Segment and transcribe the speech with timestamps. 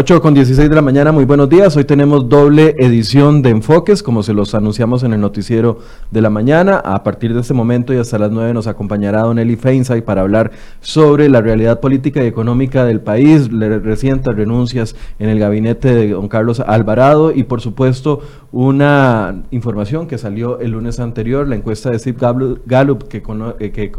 [0.00, 1.76] 8 con 16 de la mañana, muy buenos días.
[1.76, 6.30] Hoy tenemos doble edición de Enfoques, como se los anunciamos en el noticiero de la
[6.30, 6.76] mañana.
[6.78, 10.22] A partir de este momento y hasta las 9 nos acompañará Don Eli Feinsay para
[10.22, 16.08] hablar sobre la realidad política y económica del país, recientes renuncias en el gabinete de
[16.12, 21.90] don Carlos Alvarado y por supuesto una información que salió el lunes anterior, la encuesta
[21.90, 22.16] de Steve
[22.64, 23.22] Gallup, que,
[23.58, 23.92] eh, que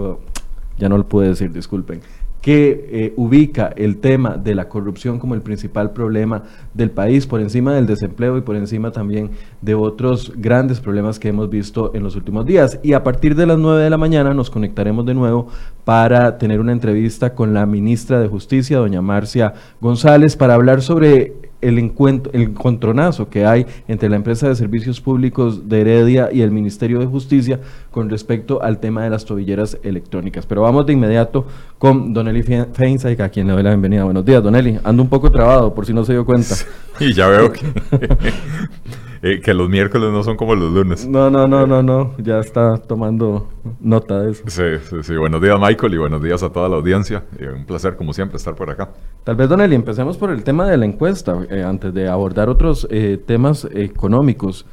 [0.79, 2.01] ya no lo pude decir, disculpen
[2.41, 7.39] que eh, ubica el tema de la corrupción como el principal problema del país, por
[7.39, 12.03] encima del desempleo y por encima también de otros grandes problemas que hemos visto en
[12.03, 12.79] los últimos días.
[12.81, 15.47] Y a partir de las 9 de la mañana nos conectaremos de nuevo
[15.85, 21.50] para tener una entrevista con la ministra de Justicia, doña Marcia González, para hablar sobre
[21.61, 26.41] el, encuentro, el encontronazo que hay entre la empresa de servicios públicos de Heredia y
[26.41, 27.59] el Ministerio de Justicia
[27.91, 30.45] con respecto al tema de las tobilleras electrónicas.
[30.45, 31.45] Pero vamos de inmediato
[31.77, 34.03] con Doneli Feinstein, a quien le doy la bienvenida.
[34.03, 34.79] Buenos días, Doneli.
[34.83, 36.55] Ando un poco trabado, por si no se dio cuenta.
[36.99, 37.61] Y ya veo que...
[39.23, 41.07] Eh, que los miércoles no son como los lunes.
[41.07, 42.15] No, no, no, no, no.
[42.17, 44.43] Ya está tomando nota de eso.
[44.47, 45.15] Sí, sí, sí.
[45.15, 47.23] Buenos días, Michael, y buenos días a toda la audiencia.
[47.55, 48.89] un placer, como siempre, estar por acá.
[49.23, 52.49] Tal vez, Don Eli, empecemos por el tema de la encuesta, eh, antes de abordar
[52.49, 54.65] otros eh, temas económicos.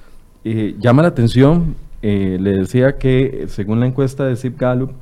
[0.45, 4.93] llama la atención, le decía que según la encuesta de Zip Gallup,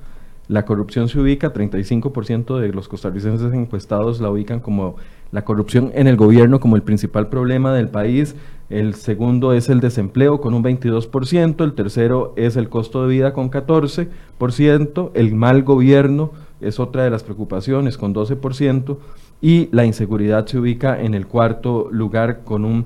[0.49, 4.97] la corrupción se ubica, 35% de los costarricenses encuestados la ubican como
[5.33, 8.37] la corrupción en el gobierno como el principal problema del país.
[8.69, 13.33] El segundo es el desempleo con un 22%, el tercero es el costo de vida
[13.33, 18.99] con 14%, el mal gobierno es otra de las preocupaciones con 12%
[19.41, 22.85] y la inseguridad se ubica en el cuarto lugar con un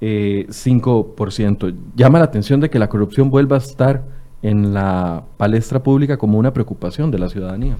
[0.00, 1.68] 5%.
[1.68, 4.02] Eh, Llama la atención de que la corrupción vuelva a estar
[4.42, 7.76] en la palestra pública como una preocupación de la ciudadanía.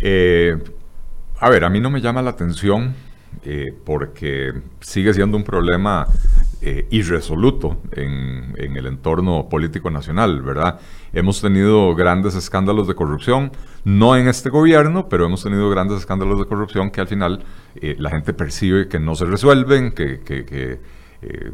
[0.00, 0.56] Eh,
[1.40, 2.94] a ver, a mí no me llama la atención
[3.44, 6.06] eh, porque sigue siendo un problema
[6.60, 10.80] eh, irresoluto en, el entorno político nacional, ¿verdad?
[11.12, 13.52] Hemos tenido grandes escándalos de corrupción,
[13.84, 17.44] no en este gobierno, pero hemos tenido grandes escándalos de corrupción que al final
[17.80, 20.80] la gente percibe que no se resuelven, que, que
[21.20, 21.52] eh,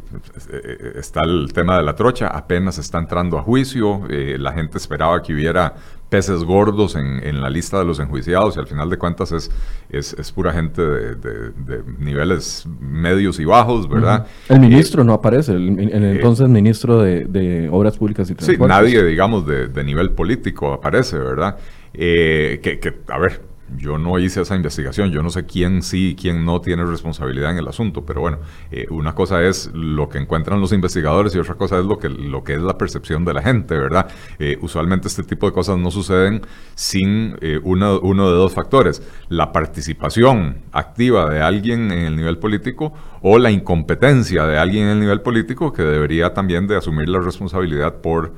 [0.95, 5.23] está el tema de la trocha, apenas está entrando a juicio, eh, la gente esperaba
[5.23, 5.73] que hubiera
[6.09, 9.51] peces gordos en, la lista de los enjuiciados y al final de cuentas es,
[9.89, 14.27] es, pura gente de, niveles medios y bajos, ¿verdad?
[14.47, 18.65] El ministro no aparece, el, eh, entonces ministro de, Obras Públicas y Transportes.
[18.65, 21.57] Sí, nadie, digamos, de, nivel político aparece, ¿verdad?
[21.93, 23.41] que, que, a ver,
[23.77, 27.51] yo no hice esa investigación, yo no sé quién sí y quién no tiene responsabilidad
[27.51, 28.39] en el asunto, pero bueno,
[28.71, 32.09] eh, una cosa es lo que encuentran los investigadores y otra cosa es lo que,
[32.09, 34.07] lo que es la percepción de la gente, ¿verdad?
[34.37, 36.41] Eh, usualmente este tipo de cosas no suceden
[36.75, 42.37] sin eh, uno, uno de dos factores, la participación activa de alguien en el nivel
[42.37, 47.09] político o la incompetencia de alguien en el nivel político que debería también de asumir
[47.09, 48.33] la responsabilidad por,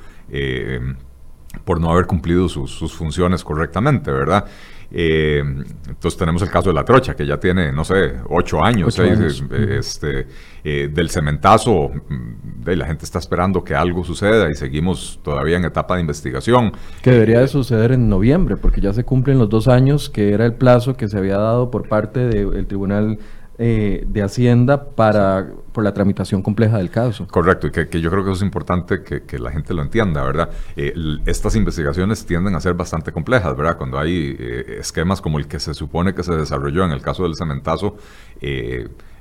[1.66, 4.46] por no haber cumplido sus, sus funciones correctamente, ¿verdad?
[4.92, 5.44] Eh,
[5.88, 10.28] entonces tenemos el caso de la trocha, que ya tiene, no sé, ocho años, este,
[10.64, 15.58] eh, del cementazo, mm, de, la gente está esperando que algo suceda y seguimos todavía
[15.58, 16.72] en etapa de investigación.
[17.02, 20.46] Que debería de suceder en noviembre, porque ya se cumplen los dos años, que era
[20.46, 23.20] el plazo que se había dado por parte del Tribunal
[23.60, 27.28] eh, de Hacienda para por la tramitación compleja del caso.
[27.28, 30.50] Correcto, y que, yo creo que eso es importante que, la gente lo entienda, ¿verdad?
[30.76, 30.94] Eh,
[31.26, 33.78] estas investigaciones tienden a ser bastante complejas, ¿verdad?
[33.78, 37.24] Cuando hay eh, esquemas como el que se supone que se desarrolló en el caso
[37.24, 37.98] del cementazo,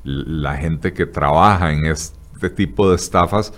[0.05, 3.53] la gente que trabaja en este tipo de estafas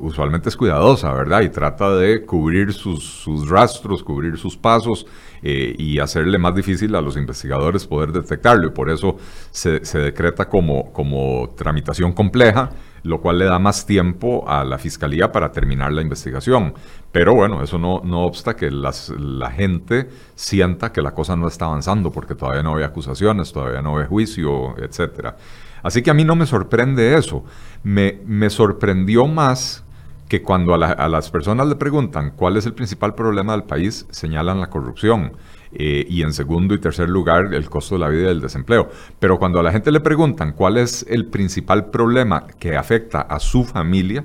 [0.00, 1.42] usualmente es cuidadosa, ¿verdad?
[1.42, 5.06] Y trata de cubrir sus, rastros, cubrir sus pasos
[5.42, 8.66] eh, y hacerle más difícil a los investigadores poder detectarlo.
[8.66, 9.16] Y por eso
[9.50, 12.70] se, decreta como, como tramitación compleja,
[13.02, 16.74] lo cual le da más tiempo a la fiscalía para terminar la investigación.
[17.12, 21.66] Pero bueno, eso no, no obsta que la gente sienta que la cosa no está
[21.66, 25.36] avanzando, porque todavía no hay acusaciones, todavía no hay juicio, etcétera.
[25.82, 27.44] Así que a mí no me sorprende eso.
[27.82, 29.84] Me, me sorprendió más
[30.28, 34.60] que cuando a, las personas le preguntan cuál es el principal problema del país, señalan
[34.60, 35.32] la corrupción.
[35.72, 38.88] Eh, y en segundo y tercer lugar el costo de la vida y el desempleo.
[39.18, 43.38] Pero cuando a la gente le preguntan cuál es el principal problema que afecta a
[43.40, 44.24] su familia,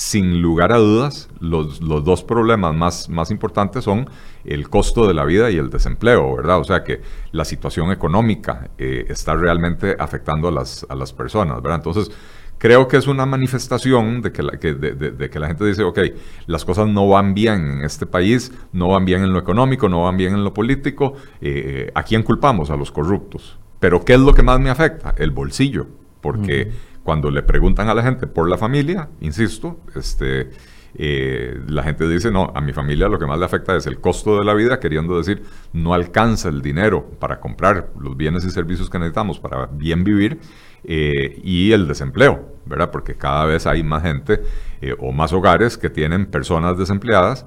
[0.00, 4.08] sin lugar a dudas, los, dos problemas más, más importantes son
[4.44, 6.58] el costo de la vida y el desempleo, ¿verdad?
[6.58, 7.02] O sea que
[7.32, 11.80] la situación económica eh, está realmente afectando a las, a las personas, ¿verdad?
[11.80, 12.10] Entonces,
[12.56, 15.98] creo que es una manifestación de que, la, de, que la gente dice, ok,
[16.46, 20.04] las cosas no van bien en este país, no van bien en lo económico, no
[20.04, 21.12] van bien en lo político,
[21.42, 22.70] eh, ¿a quién culpamos?
[22.70, 23.58] A los corruptos.
[23.78, 25.14] Pero ¿qué es lo que más me afecta?
[25.18, 25.88] El bolsillo,
[26.22, 26.70] porque
[27.10, 30.50] cuando le preguntan a la gente por la familia, insisto, este,
[30.94, 33.98] eh, la gente dice, no, a mi familia lo que más le afecta es el
[33.98, 35.42] costo de la vida, queriendo decir,
[35.72, 40.38] no alcanza el dinero para comprar los bienes y servicios que necesitamos para bien vivir,
[40.84, 42.92] eh, y el desempleo, ¿verdad?
[42.92, 44.42] Porque cada vez hay más gente
[44.80, 47.44] eh, o más hogares que tienen personas desempleadas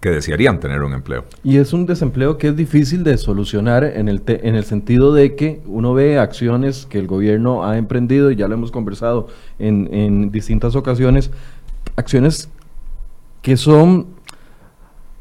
[0.00, 1.24] que desearían tener un empleo.
[1.42, 5.34] Y es un desempleo que es difícil de solucionar en el, en el sentido de
[5.34, 9.28] que uno ve acciones que el gobierno ha emprendido, y ya lo hemos conversado
[9.58, 11.30] en, en distintas ocasiones,
[11.96, 12.50] acciones
[13.40, 14.08] que son,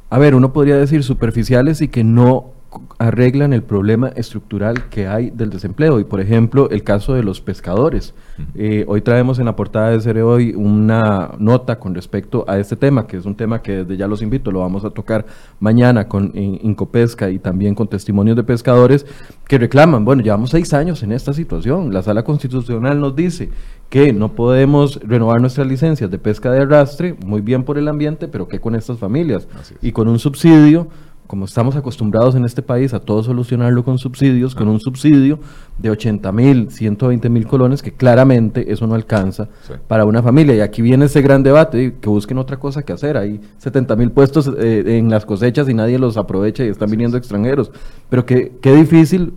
[0.10, 2.52] a ver, uno podría decir superficiales y que no
[2.98, 6.00] arreglan el problema estructural que hay del desempleo.
[6.00, 8.14] Y por ejemplo, el caso de los pescadores.
[8.56, 12.76] Eh, hoy traemos en la portada de Cere Hoy una nota con respecto a este
[12.76, 15.26] tema, que es un tema que desde ya los invito, lo vamos a tocar
[15.60, 19.06] mañana con Incopesca y también con testimonios de pescadores
[19.48, 21.94] que reclaman, bueno, llevamos seis años en esta situación.
[21.94, 23.50] La sala constitucional nos dice
[23.90, 28.28] que no podemos renovar nuestras licencias de pesca de arrastre, muy bien por el ambiente,
[28.28, 29.48] pero ¿qué con estas familias?
[29.82, 30.88] Y con un subsidio,
[31.28, 35.40] como estamos acostumbrados en este país a todo solucionarlo con subsidios, con un subsidio
[35.78, 39.50] de 80 mil, 120 mil colones, que claramente eso no alcanza
[39.88, 40.56] para una familia.
[40.56, 43.18] Y aquí viene ese gran debate, que busquen otra cosa que hacer.
[43.18, 47.18] Hay 70 mil puestos eh, en las cosechas y nadie los aprovecha y están viniendo
[47.18, 47.72] extranjeros.
[48.10, 49.34] Pero qué, qué difícil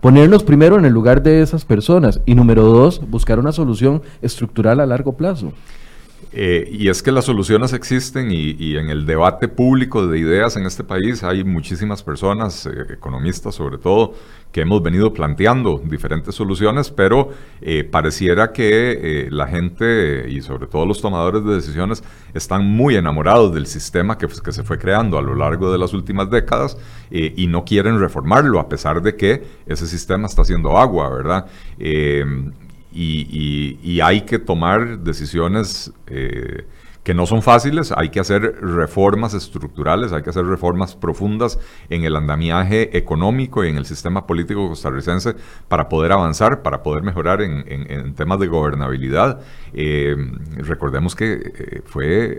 [0.00, 4.80] Ponernos primero en el lugar de esas personas y número dos, buscar una solución estructural
[4.80, 5.52] a largo plazo.
[6.32, 10.64] Eh, y es que las soluciones existen y, en el debate público de ideas en
[10.64, 14.14] este país hay muchísimas personas, eh, economistas sobre todo,
[14.52, 17.30] que hemos venido planteando diferentes soluciones, pero
[17.60, 22.02] eh, pareciera que la gente y sobre todo los tomadores de decisiones
[22.34, 25.92] están muy enamorados del sistema que, que se fue creando a lo largo de las
[25.92, 26.76] últimas décadas
[27.10, 31.46] y no quieren reformarlo a pesar de que ese sistema está haciendo agua, ¿verdad?
[32.92, 36.64] Y, hay que tomar decisiones eh,
[37.02, 41.58] que no son fáciles, hay que hacer reformas estructurales, hay que hacer reformas profundas
[41.88, 45.34] en el andamiaje económico y en el sistema político costarricense
[45.68, 49.40] para poder avanzar, para poder mejorar en, temas de gobernabilidad.
[49.72, 50.14] Eh,
[50.58, 52.38] recordemos que eh, fue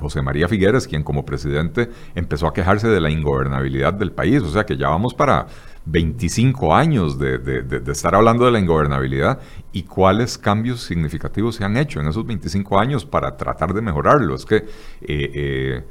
[0.00, 4.50] José María Figueres quien como presidente empezó a quejarse de la ingobernabilidad del país, o
[4.50, 5.46] sea que ya vamos para
[5.86, 9.40] 25 años de, estar hablando de la ingobernabilidad
[9.72, 14.34] y cuáles cambios significativos se han hecho en esos 25 años para tratar de mejorarlo.
[14.34, 14.66] Es que, eh,
[15.02, 15.84] eh,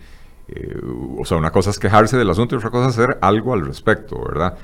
[0.48, 0.82] eh,
[1.18, 3.66] o sea, una cosa es quejarse del asunto y otra cosa es hacer algo al
[3.66, 4.58] respecto, ¿verdad?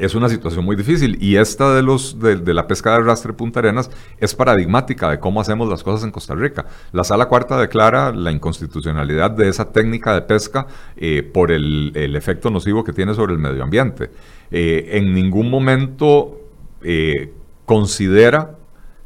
[0.00, 3.60] Es una situación muy difícil y esta de, los, de, la pesca de arrastre Punta
[3.60, 6.66] Arenas es paradigmática de cómo hacemos las cosas en Costa Rica.
[6.92, 10.66] La Sala Cuarta declara la inconstitucionalidad de esa técnica de pesca
[10.96, 14.10] eh, por el, efecto nocivo que tiene sobre el medio ambiente.
[14.50, 16.40] Eh, en ningún momento
[16.82, 17.32] eh,
[17.66, 18.56] considera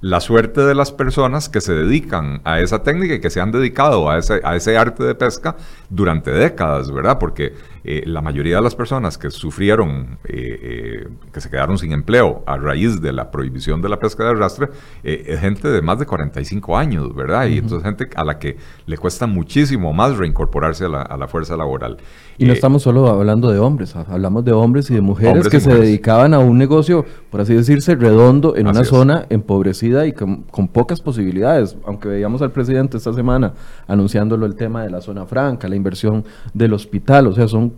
[0.00, 3.50] la suerte de las personas que se dedican a esa técnica y que se han
[3.50, 5.56] dedicado a ese, a ese arte de pesca
[5.88, 7.18] durante décadas, ¿verdad?
[7.18, 7.54] Porque
[7.86, 12.42] eh, la mayoría de las personas que sufrieron, eh, eh, que se quedaron sin empleo
[12.46, 14.70] a raíz de la prohibición de la pesca de arrastre,
[15.02, 17.46] es gente de más de 45 años, ¿verdad?
[17.46, 21.28] Y entonces gente a la que le cuesta muchísimo más reincorporarse a la, a la
[21.28, 21.98] fuerza laboral.
[22.38, 25.72] Y no estamos solo hablando de hombres, hablamos de hombres y de mujeres que se
[25.72, 30.68] dedicaban a un negocio, por así decirse, redondo en una zona empobrecida y con, con,
[30.68, 31.76] pocas posibilidades.
[31.84, 33.52] Aunque veíamos al presidente esta semana
[33.86, 36.24] anunciándolo el tema de la zona franca, la inversión
[36.54, 37.73] del hospital, o sea, son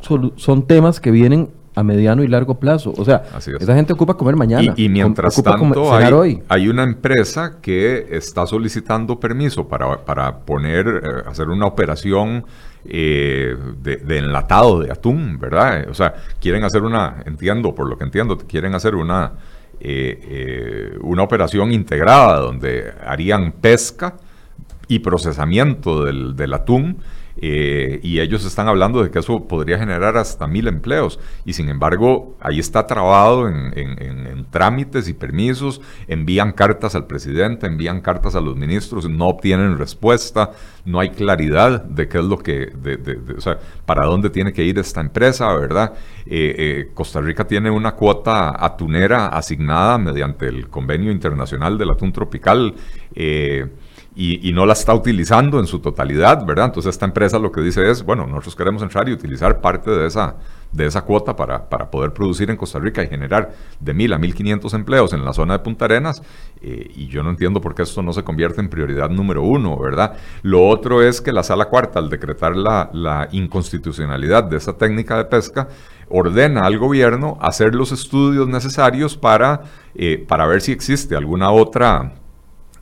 [0.00, 2.92] son temas que vienen a mediano y largo plazo.
[2.96, 4.74] O sea, esa gente ocupa comer mañana.
[4.76, 11.48] Y, mientras tanto hay, hay, una empresa que está solicitando permiso para, poner, eh, hacer
[11.48, 12.44] una operación
[12.84, 15.86] eh, de, enlatado de atún, ¿verdad?
[15.88, 19.32] O sea, quieren hacer una, entiendo, por lo que entiendo, quieren hacer una,
[19.80, 24.14] eh, una operación integrada donde harían pesca
[24.88, 26.98] y procesamiento del, del atún
[27.42, 31.18] eh, y ellos están hablando de que eso podría generar hasta mil empleos.
[31.44, 38.00] Y sin embargo, ahí está trabado en, trámites y permisos, envían cartas al presidente, envían
[38.00, 40.50] cartas a los ministros, no obtienen respuesta,
[40.84, 42.72] no hay claridad de qué es lo que,
[43.36, 45.92] o sea, para dónde tiene que ir esta empresa, ¿verdad?
[46.26, 52.12] Eh, eh, Costa Rica tiene una cuota atunera asignada mediante el Convenio Internacional del Atún
[52.12, 52.74] Tropical
[54.16, 56.66] y, no la está utilizando en su totalidad, ¿verdad?
[56.66, 60.06] Entonces esta empresa lo que dice es, bueno, nosotros queremos entrar y utilizar parte de
[60.06, 60.34] esa,
[60.72, 64.18] de esa cuota para, para poder producir en Costa Rica y generar de mil a
[64.18, 66.22] mil quinientos empleos en la zona de Punta Arenas,
[66.60, 69.78] eh, y yo no entiendo por qué esto no se convierte en prioridad número uno,
[69.78, 70.16] ¿verdad?
[70.42, 75.16] Lo otro es que la Sala Cuarta, al decretar la, la inconstitucionalidad de esa técnica
[75.16, 75.68] de pesca,
[76.08, 79.62] ordena al gobierno hacer los estudios necesarios para,
[79.94, 82.19] eh, para ver si existe alguna otra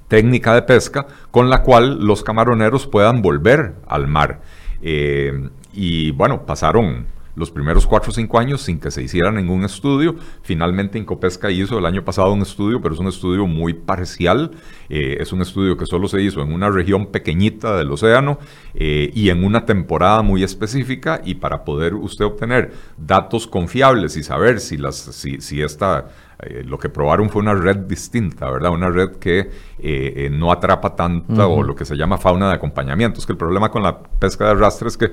[0.09, 4.41] técnica de pesca con la cual los camaroneros puedan volver al mar.
[4.83, 7.07] Eh, y bueno, pasaron
[7.38, 10.17] los primeros cuatro o cinco años sin que se hiciera ningún estudio.
[10.43, 14.50] Finalmente Incopesca hizo el año pasado un estudio, pero es un estudio muy parcial.
[14.88, 18.38] Eh, es un estudio que solo se hizo en una región pequeñita del océano
[18.75, 21.21] eh, y en una temporada muy específica.
[21.25, 26.09] Y para poder usted obtener datos confiables y saber si, las, si, si esta
[26.40, 28.73] eh, lo que probaron fue una red distinta, ¿verdad?
[28.73, 29.50] Una red que
[30.30, 33.21] no atrapa tanta o lo que se llama fauna de acompañamiento.
[33.21, 35.11] Es que el problema con la pesca de arrastre es que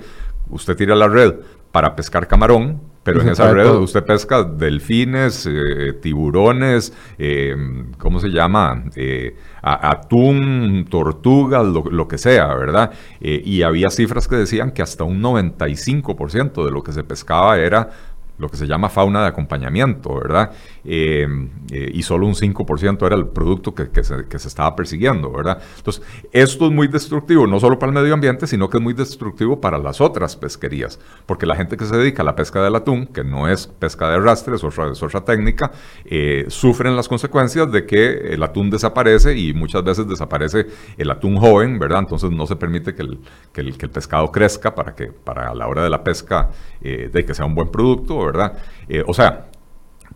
[0.49, 1.35] usted tira la red,
[1.75, 7.53] para pescar camarón, pero en esa red usted pesca delfines, eh, tiburones, eh,
[7.97, 8.85] ¿cómo se llama?
[8.95, 12.91] Eh, atún, tortugas, lo, que sea, ¿verdad?
[13.19, 17.89] y había cifras que decían que hasta un 95% de lo que se pescaba era
[18.37, 20.51] lo que se llama fauna de acompañamiento, ¿verdad?
[20.85, 21.27] Eh,
[21.71, 25.61] eh, y solo un 5% era el producto que, se, estaba persiguiendo, ¿verdad?
[25.77, 28.93] Entonces, esto es muy destructivo, no solo para el medio ambiente, sino que es muy
[28.93, 32.75] destructivo para las otras pesquerías, porque la gente que se dedica a la pesca del
[32.75, 35.71] atún, que no es pesca de arrastre, es otra, técnica,
[36.05, 41.37] eh, sufren las consecuencias de que el atún desaparece y muchas veces desaparece el atún
[41.37, 41.99] joven, ¿verdad?
[41.99, 43.19] Entonces no se permite que el,
[43.51, 46.49] que el, pescado crezca para que para la hora de la pesca
[46.81, 48.53] de que sea un buen producto, ¿verdad?
[48.87, 49.47] Eh, o sea,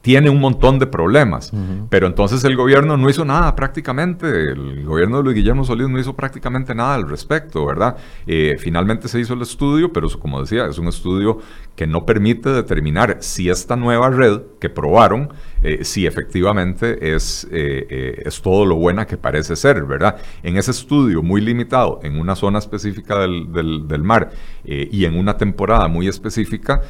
[0.01, 1.51] tiene un montón de problemas.
[1.89, 5.99] Pero entonces el gobierno no hizo nada prácticamente, el gobierno de Luis Guillermo Solís no
[5.99, 7.97] hizo prácticamente nada al respecto, ¿verdad?
[8.25, 11.39] Eh, finalmente se hizo el estudio, pero como decía, es un estudio
[11.75, 15.29] que no permite determinar si esta nueva red que probaron,
[15.63, 20.17] eh, si efectivamente es, es todo lo buena que parece ser, ¿verdad?
[20.43, 23.51] En ese estudio muy limitado, en una zona específica del,
[23.87, 24.31] del mar
[24.63, 26.81] y en una temporada muy específica,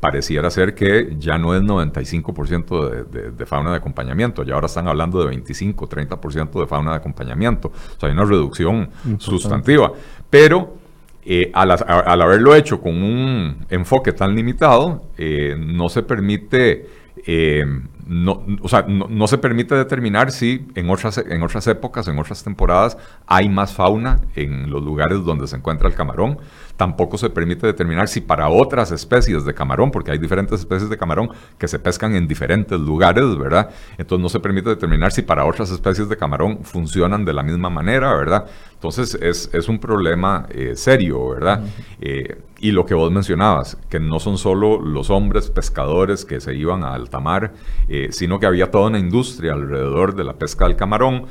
[0.00, 4.66] pareciera ser que ya no es 95 5% de, de, fauna de acompañamiento, y ahora
[4.66, 7.68] están hablando de 25, 30% de fauna de acompañamiento.
[7.68, 9.92] O sea, hay una reducción sustantiva.
[10.28, 10.76] Pero
[11.24, 17.64] eh, al, haberlo hecho con un enfoque tan limitado, eh, no se permite eh,
[18.06, 22.44] no, o sea, no, se permite determinar si en otras, en otras épocas, en otras
[22.44, 22.96] temporadas,
[23.26, 26.38] hay más fauna en los lugares donde se encuentra el camarón.
[26.76, 30.96] Tampoco se permite determinar si para otras especies de camarón, porque hay diferentes especies de
[30.96, 33.70] camarón que se pescan en diferentes lugares, ¿verdad?
[33.98, 37.70] Entonces no se permite determinar si para otras especies de camarón funcionan de la misma
[37.70, 38.46] manera, ¿verdad?
[38.74, 41.64] Entonces es, un problema eh, serio, ¿verdad?
[42.00, 46.54] Eh, y lo que vos mencionabas, que no son solo los hombres pescadores que se
[46.54, 47.52] iban a alta mar,
[47.88, 51.26] eh, sino que había toda una industria alrededor de la pesca del camarón.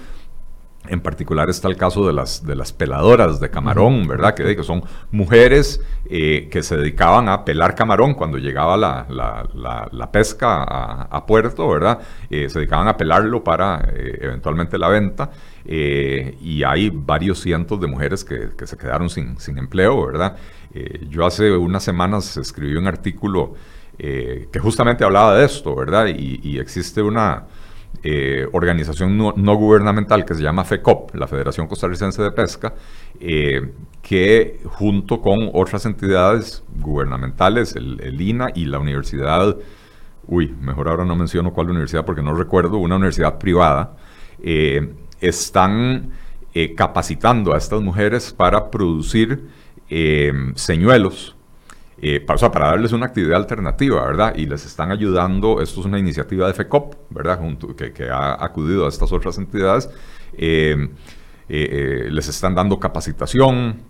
[0.87, 4.35] En particular está el caso de las, de las peladoras de camarón, ¿verdad?
[4.35, 11.25] Que, que son mujeres que se dedicaban a pelar camarón cuando llegaba la, pesca a,
[11.25, 12.01] puerto, ¿verdad?
[12.29, 15.31] se dedicaban a pelarlo para eventualmente la venta.
[15.67, 20.37] Eh, y hay varios cientos de mujeres que, se quedaron sin, empleo, ¿verdad?
[20.73, 23.55] Eh, yo hace unas semanas escribí un artículo
[23.97, 26.07] eh, que justamente hablaba de esto, ¿verdad?
[26.07, 27.45] Y, existe una
[28.51, 32.75] organización no, gubernamental que se llama FECOP, la Federación Costarricense de Pesca,
[33.19, 39.57] que junto con otras entidades gubernamentales, el, el INA y la Universidad,
[40.27, 43.95] uy, mejor ahora no menciono cuál universidad porque no recuerdo, una universidad privada,
[45.19, 46.11] están
[46.57, 49.49] eh, capacitando a estas mujeres para producir
[49.89, 51.34] eh, señuelos,
[52.01, 54.33] eh, para, para darles una actividad alternativa, ¿verdad?
[54.35, 57.39] Y les están ayudando, esto es una iniciativa de FECOP, ¿verdad?
[57.39, 59.89] Junto, que, que ha acudido a estas otras entidades,
[60.37, 63.83] les están dando capacitación,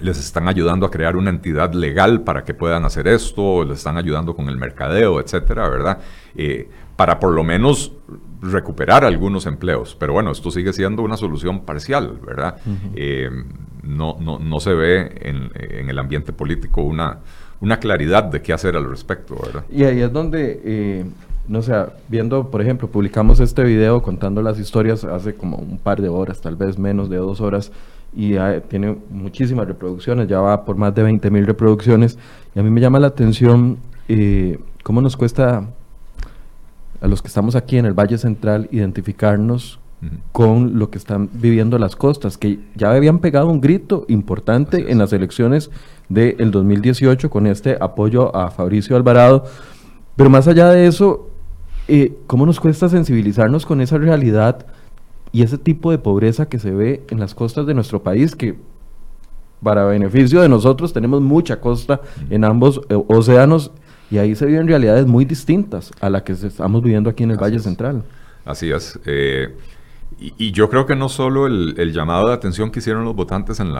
[0.00, 3.98] les están ayudando a crear una entidad legal para que puedan hacer esto, les están
[3.98, 5.98] ayudando con el mercadeo, etcétera, ¿verdad?
[6.96, 7.92] para por lo menos
[8.42, 9.96] recuperar algunos empleos.
[9.98, 12.58] Pero bueno, esto sigue siendo una solución parcial, ¿verdad?
[12.94, 13.30] Eh,
[13.82, 17.18] no, no, no, se ve en, el ambiente político una,
[17.60, 19.64] una claridad de qué hacer al respecto, ¿verdad?
[19.70, 21.04] Y ahí es donde, eh,
[21.48, 21.74] no sé,
[22.08, 26.40] viendo, por ejemplo, publicamos este video contando las historias hace como un par de horas,
[26.40, 27.72] tal vez menos de dos horas,
[28.14, 28.34] y
[28.68, 32.18] tiene muchísimas reproducciones, ya va por más de 20 mil reproducciones,
[32.54, 35.68] y a mí me llama la atención eh, cómo nos cuesta
[37.00, 39.80] a los que estamos aquí en el Valle Central identificarnos
[40.32, 44.98] con lo que están viviendo las costas, que ya habían pegado un grito importante en
[44.98, 45.70] las elecciones
[46.08, 49.44] del 2018 con este apoyo a Fabricio Alvarado.
[50.16, 51.30] Pero más allá de eso,
[51.88, 54.66] eh, ¿cómo nos cuesta sensibilizarnos con esa realidad
[55.30, 58.56] y ese tipo de pobreza que se ve en las costas de nuestro país, que
[59.62, 63.70] para beneficio de nosotros tenemos mucha costa en ambos eh, océanos
[64.10, 67.38] y ahí se viven realidades muy distintas a las que estamos viviendo aquí en el
[67.38, 68.02] Valle Central.
[68.44, 68.98] Así es.
[69.06, 69.56] Eh,
[70.38, 73.72] y, yo creo que no solo el, llamado de atención que hicieron los votantes en,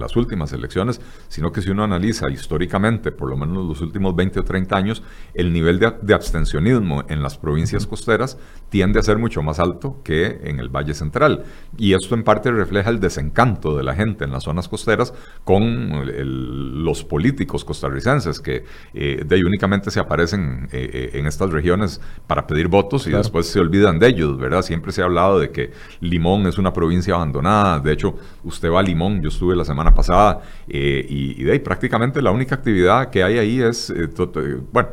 [0.00, 4.40] las últimas elecciones, sino que si uno analiza históricamente, por lo menos los últimos 20
[4.40, 5.02] o 30 años,
[5.34, 8.38] el nivel de, abstencionismo en las provincias costeras
[8.68, 11.44] tiende a ser mucho más alto que en el Valle Central.
[11.76, 15.14] Y esto en parte refleja el desencanto de la gente en las zonas costeras
[15.44, 18.64] con los políticos costarricenses que
[18.94, 23.46] eh, de únicamente se aparecen eh, eh, en estas regiones para pedir votos y después
[23.46, 24.62] se olvidan de ellos, ¿verdad?
[24.62, 27.80] Siempre se ha hablado de que Limón es una provincia abandonada.
[27.80, 28.14] De hecho,
[28.44, 32.30] usted va a Limón, yo estuve la semana pasada eh, y, de ahí prácticamente la
[32.30, 34.88] única actividad que hay ahí es, eh, eh, bueno,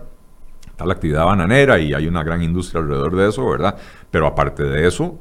[0.69, 3.75] está la actividad bananera y hay una gran industria alrededor de eso, ¿verdad?
[4.09, 5.19] Pero aparte de eso,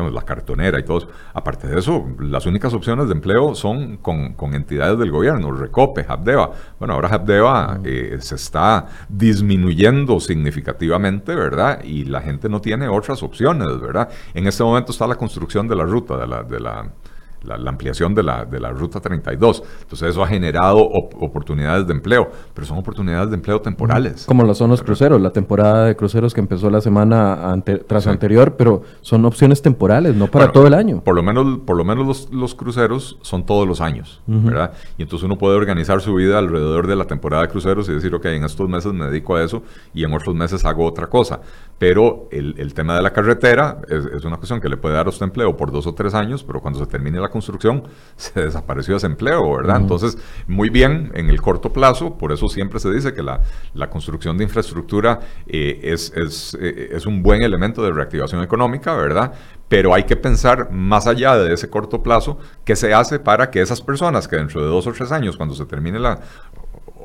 [0.00, 1.08] digamos, la cartonera y todo eso.
[1.34, 6.50] Aparte de eso, las únicas opciones de empleo son con, entidades del gobierno, Recope, Habdeba.
[6.78, 11.82] Bueno, ahora Habdeba eh, se está disminuyendo significativamente, ¿verdad?
[11.84, 14.08] Y la gente no tiene otras opciones, ¿verdad?
[14.34, 16.86] En este momento está la construcción de la ruta, de la, de la
[17.42, 19.62] la, ampliación de la, de la Ruta 32.
[19.82, 24.24] Entonces eso ha generado oportunidades de empleo, pero son oportunidades de empleo temporales.
[24.26, 27.54] Como lo son los cruceros, la temporada de cruceros que empezó la semana
[27.86, 31.00] tras anterior, pero son opciones temporales, no para todo el año.
[31.00, 34.72] Por lo menos, por lo menos los, los cruceros son todos los años, ¿verdad?
[34.98, 38.14] Y entonces uno puede organizar su vida alrededor de la temporada de cruceros y decir,
[38.14, 39.62] ok, en estos meses me dedico a eso
[39.94, 41.40] y en otros meses hago otra cosa.
[41.78, 45.06] Pero el, el tema de la carretera es, es, una cuestión que le puede dar
[45.06, 47.84] a usted empleo por dos o tres años, pero cuando se termine la construcción,
[48.16, 49.76] se desapareció ese empleo, ¿verdad?
[49.76, 53.40] Entonces, muy bien en el corto plazo, por eso siempre se dice que la,
[53.74, 58.94] la construcción de infraestructura eh, es, es, eh, es un buen elemento de reactivación económica,
[58.94, 59.32] ¿verdad?
[59.68, 63.60] Pero hay que pensar más allá de ese corto plazo, qué se hace para que
[63.60, 66.20] esas personas que dentro de dos o tres años, cuando se termine la,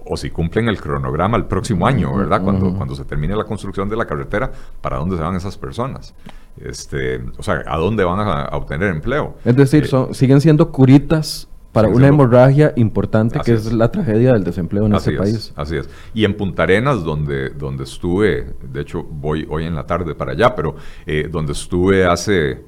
[0.06, 2.42] o si cumplen el cronograma el próximo año, ¿verdad?
[2.42, 6.14] Cuando, cuando se termine la construcción de la carretera, ¿para dónde se van esas personas?
[6.58, 9.36] Este, o sea, ¿a dónde van a, obtener empleo?
[9.44, 13.74] Es decir, eh, siguen siendo curitas para una hemorragia importante que es.
[13.74, 15.52] la tragedia del desempleo en este país.
[15.58, 15.90] Así es.
[16.14, 20.32] Y en Punta Arenas, donde, donde estuve, de hecho voy hoy en la tarde para
[20.32, 22.64] allá, pero eh, donde estuve hace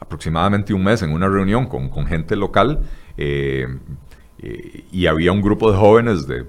[0.00, 2.80] aproximadamente un mes en una reunión con, con gente local,
[3.18, 3.66] eh,
[4.92, 6.46] y había un grupo de jóvenes de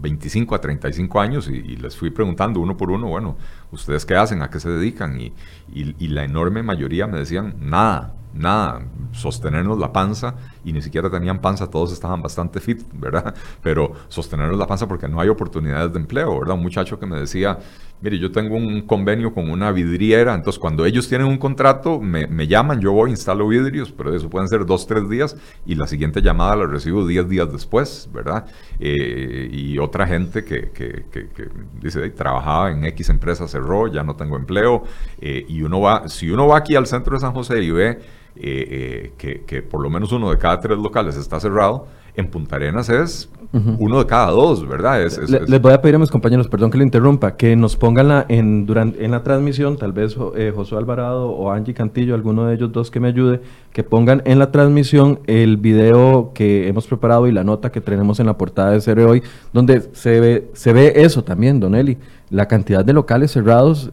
[0.00, 3.36] 25 a 35 años y, les fui preguntando uno por uno, bueno,
[3.72, 4.42] ¿ustedes qué hacen?
[4.42, 5.20] ¿A qué se dedican?
[5.20, 5.32] Y,
[5.72, 8.82] y, la enorme mayoría me decían, nada, nada,
[9.12, 13.34] sostenernos la panza y ni siquiera tenían panza, todos estaban bastante fit, ¿verdad?
[13.62, 16.56] Pero sostenernos la panza porque no hay oportunidades de empleo, ¿verdad?
[16.56, 17.58] Un muchacho que me decía,
[18.00, 22.46] mire, yo tengo un convenio con una vidriera, entonces cuando ellos tienen un contrato, me,
[22.46, 26.22] llaman, yo voy, instalo vidrios, pero eso pueden ser dos, tres días y la siguiente
[26.22, 28.46] llamada la recibo diez días después, ¿verdad?
[28.78, 31.48] Eh, y otra gente que, que, que,
[31.80, 34.84] dice, trabajaba en X empresa, cerró, ya no tengo empleo,
[35.20, 37.98] eh, y uno va, si uno va aquí al centro de San José y ve
[38.36, 41.86] eh, que, que por lo menos uno de cada tres locales está cerrado,
[42.18, 43.30] en Punta Arenas es
[43.78, 45.08] uno de cada dos, ¿verdad?
[45.46, 48.26] Les voy a pedir a mis compañeros, perdón que le interrumpa, que nos pongan la,
[48.28, 52.56] en, durante, en la transmisión, tal vez eh, José Alvarado o Angie Cantillo, alguno de
[52.56, 53.40] ellos dos que me ayude,
[53.72, 58.20] que pongan en la transmisión el video que hemos preparado y la nota que tenemos
[58.20, 61.96] en la portada de Cere hoy, donde se ve, se ve eso también, Don Eli,
[62.28, 63.90] la cantidad de locales cerrados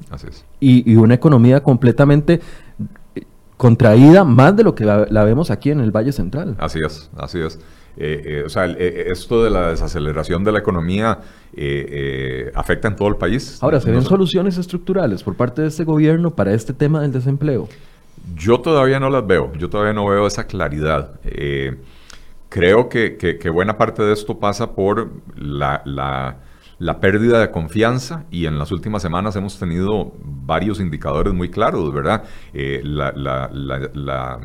[0.60, 2.42] y, y una economía completamente
[3.58, 6.56] contraída más de lo que la, vemos aquí en el Valle Central.
[6.60, 7.60] Así es, así es.
[7.98, 11.20] Eh, eh, o sea, eh, esto de la desaceleración de la economía
[12.54, 13.58] afecta en todo el país.
[13.62, 17.70] Ahora, ¿se ven soluciones estructurales por parte de este gobierno para este tema del desempleo?
[18.36, 21.12] Yo todavía no las veo, yo todavía no veo esa claridad.
[22.50, 26.38] creo que, que, buena parte de esto pasa por la, la,
[26.80, 31.94] la, pérdida de confianza y en las últimas semanas hemos tenido varios indicadores muy claros,
[31.94, 32.24] ¿verdad?
[32.54, 34.40] la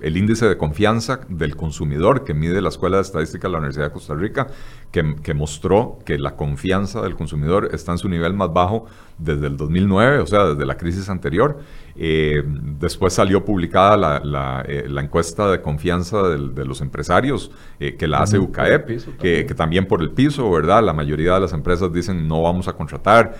[0.00, 3.86] el índice de confianza del consumidor que mide la Escuela de Estadística de la Universidad
[3.86, 4.48] de Costa Rica,
[4.92, 8.86] que, mostró que la confianza del consumidor está en su nivel más bajo
[9.18, 11.58] desde el 2009, o sea, desde la crisis anterior.
[12.00, 18.18] Eh, después salió publicada la, eh, encuesta de confianza de los empresarios eh, que la
[18.20, 20.82] hace UCAEP, que, también por el piso, ¿verdad?
[20.82, 23.34] La mayoría de las empresas dicen no vamos a contratar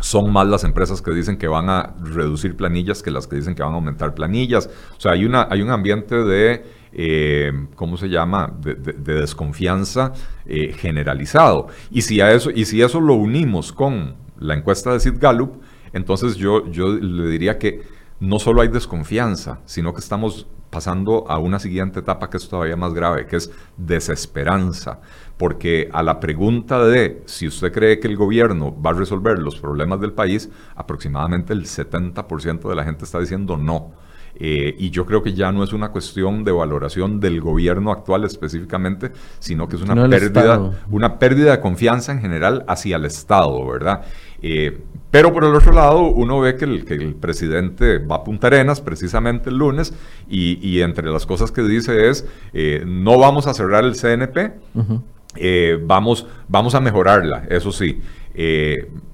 [0.00, 3.54] son más las empresas que dicen que van a reducir planillas que las que dicen
[3.54, 4.68] que van a aumentar planillas.
[4.96, 10.12] O sea, hay, una, hay un ambiente de, eh, ¿cómo se llama?, de, desconfianza
[10.46, 11.68] eh, generalizado.
[11.90, 15.62] Y si, a eso, y si eso lo unimos con la encuesta de Sid Gallup,
[15.94, 17.82] entonces yo, yo le diría que
[18.20, 22.76] no solo hay desconfianza, sino que estamos pasando a una siguiente etapa que es todavía
[22.76, 25.00] más grave, que es desesperanza.
[25.36, 29.60] Porque a la pregunta de si usted cree que el gobierno va a resolver los
[29.60, 33.92] problemas del país, aproximadamente el 70% de la gente está diciendo no.
[34.36, 38.24] Eh, y yo creo que ya no es una cuestión de valoración del gobierno actual
[38.24, 43.64] específicamente, sino que es una, pérdida, una pérdida de confianza en general hacia el Estado,
[43.64, 44.02] ¿verdad?
[44.46, 44.78] Eh,
[45.10, 48.48] pero por el otro lado, uno ve que el, que el, presidente va a Punta
[48.48, 49.94] Arenas precisamente el lunes
[50.28, 54.52] y, entre las cosas que dice es, eh, no vamos a cerrar el CNP,
[55.86, 58.02] vamos, vamos a mejorarla, eso sí.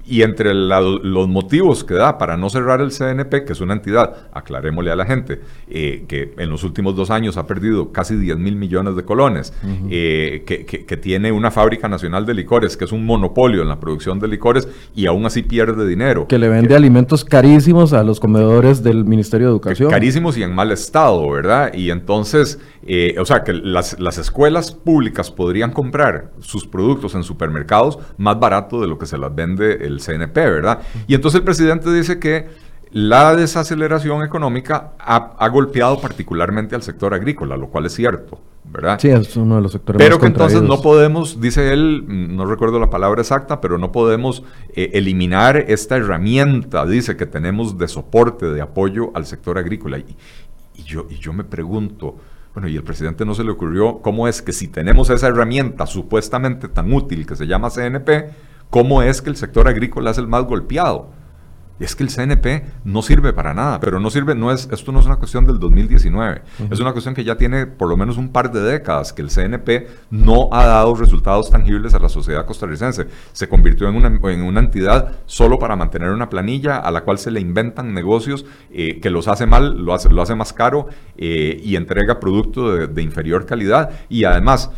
[0.05, 4.29] Y entre los motivos que da para no cerrar el CNP, que es una entidad,
[4.33, 8.37] aclarémosle a la gente, eh, que en los últimos dos años ha perdido casi 10
[8.37, 9.53] mil millones de colones,
[9.89, 14.19] eh, que, tiene una fábrica nacional de licores, que es un monopolio en la producción
[14.19, 16.27] de licores y aún así pierde dinero.
[16.27, 19.89] Que le vende alimentos carísimos a los comedores del Ministerio de Educación.
[19.89, 21.73] Carísimos y en mal estado, ¿verdad?
[21.73, 27.23] Y entonces, eh, o sea, que las, las escuelas públicas podrían comprar sus productos en
[27.23, 30.79] supermercados más barato de lo que se las vende el CNP, ¿verdad?
[31.07, 32.47] Y entonces el presidente dice que
[32.91, 38.99] la desaceleración económica ha, golpeado particularmente al sector agrícola, lo cual es cierto, ¿verdad?
[38.99, 42.03] Sí, es uno de los sectores Pero que entonces no podemos, dice él,
[42.35, 44.43] no recuerdo la palabra exacta, pero no podemos
[44.75, 49.97] eh, eliminar esta herramienta, dice, que tenemos de soporte, de apoyo al sector agrícola.
[49.97, 52.17] Y, yo, y yo me pregunto,
[52.53, 55.85] bueno, y el presidente no se le ocurrió cómo es que si tenemos esa herramienta
[55.85, 58.31] supuestamente tan útil que se llama CNP,
[58.71, 61.11] ¿Cómo es que el sector agrícola es el más golpeado?
[61.77, 64.91] Y es que el CNP no sirve para nada, pero no sirve, no es, esto
[64.91, 68.17] no es una cuestión del 2019, es una cuestión que ya tiene por lo menos
[68.17, 72.45] un par de décadas, que el CNP no ha dado resultados tangibles a la sociedad
[72.45, 73.07] costarricense.
[73.33, 77.17] Se convirtió en una, en una entidad solo para mantener una planilla a la cual
[77.17, 80.87] se le inventan negocios eh, que los hace mal, lo hace, lo hace más caro
[81.17, 83.89] eh, y entrega producto de, de inferior calidad.
[84.07, 84.69] Y además,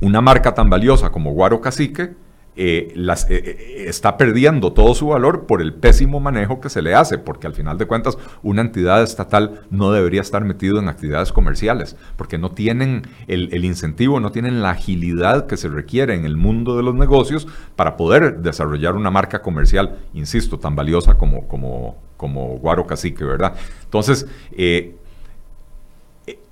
[0.00, 2.14] una marca tan valiosa como Guaro Cacique,
[2.56, 6.94] eh, eh, eh, está perdiendo todo su valor por el pésimo manejo que se le
[6.94, 11.32] hace, porque al final de cuentas una entidad estatal no debería estar metido en actividades
[11.32, 16.36] comerciales, porque no tienen el, incentivo, no tienen la agilidad que se requiere en el
[16.36, 21.98] mundo de los negocios para poder desarrollar una marca comercial, insisto, tan valiosa como, como,
[22.16, 23.54] como Guaro Cacique, ¿verdad?
[23.84, 24.26] Entonces,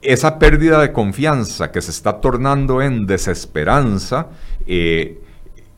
[0.00, 4.28] esa pérdida de confianza que se está tornando en desesperanza,
[4.66, 5.20] eh,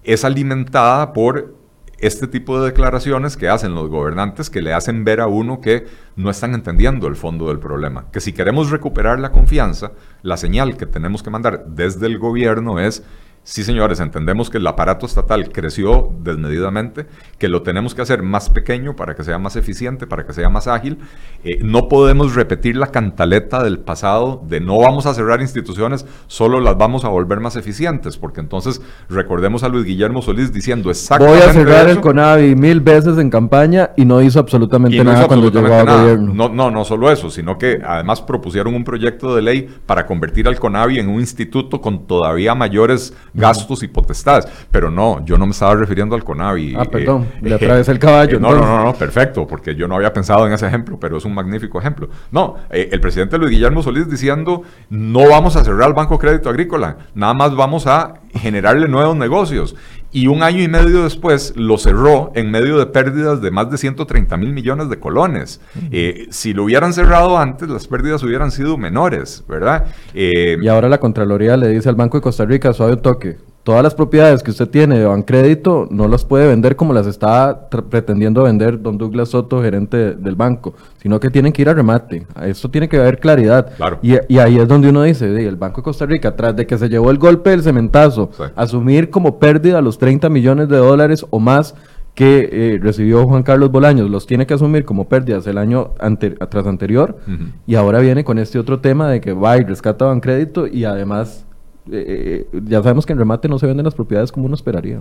[0.05, 1.55] es alimentada por
[1.99, 5.87] este tipo de declaraciones que hacen los gobernantes que le hacen ver a uno que
[6.17, 8.11] no están entendiendo el fondo del problema.
[8.11, 12.79] Que si queremos recuperar la confianza, la señal que tenemos que mandar desde el gobierno
[12.79, 13.05] es
[13.43, 17.07] Sí, señores, entendemos que el aparato estatal creció desmedidamente,
[17.39, 20.51] que lo tenemos que hacer más pequeño para que sea más eficiente, para que sea
[20.51, 20.99] más ágil.
[21.43, 26.61] Eh, no podemos repetir la cantaleta del pasado de no vamos a cerrar instituciones, solo
[26.61, 31.41] las vamos a volver más eficientes, porque entonces recordemos a Luis Guillermo Solís diciendo exactamente
[31.41, 35.51] Voy a cerrar el CONAVI mil veces en campaña y no hizo absolutamente nada cuando
[35.51, 36.35] llegó al gobierno.
[36.35, 40.47] No, no, no solo eso, sino que además propusieron un proyecto de ley para convertir
[40.47, 44.47] al CONAVI en un instituto con todavía mayores gastos y potestades.
[44.71, 46.75] Pero no, yo no me estaba refiriendo al CONAVI.
[46.79, 48.41] Ah, perdón, eh, le atravesé el caballo.
[48.41, 51.25] no, no, no, no, perfecto, porque yo no había pensado en ese ejemplo, pero es
[51.25, 52.09] un magnífico ejemplo.
[52.31, 56.49] No, eh, el presidente Luis Guillermo Solís diciendo, no vamos a cerrar el Banco Crédito
[56.49, 59.75] Agrícola, nada más vamos a generarle nuevos negocios
[60.13, 63.79] y un año y medio después lo cerró en medio de pérdidas de más de
[63.79, 65.61] 130 mil millones de colones.
[65.93, 69.87] Eh, si lo hubieran cerrado antes, las pérdidas hubieran sido menores, ¿verdad?
[70.15, 73.83] Eh, y ahora la Contraloría le dice al Banco de Costa Rica, suave toque, todas
[73.83, 78.45] las propiedades que usted tiene de Bancrédito no las puede vender como las está pretendiendo
[78.45, 82.27] vender don Douglas Soto, gerente del banco, sino que tienen que ir a remate.
[82.43, 83.71] Esto tiene que haber claridad.
[84.03, 86.89] Y, ahí es donde uno dice, el Banco de Costa Rica, tras de que se
[86.89, 91.75] llevó el golpe del cementazo, asumir como pérdida los 30 millones de dólares o más
[92.15, 96.31] que eh, recibió Juan Carlos Bolaños, los tiene que asumir como pérdidas el año ante,
[96.31, 97.19] tras anterior,
[97.67, 101.47] y ahora viene con este otro tema de que va y rescata Bancrédito y además
[101.93, 105.01] eh, ya sabemos que en remate no se venden las propiedades como uno esperaría.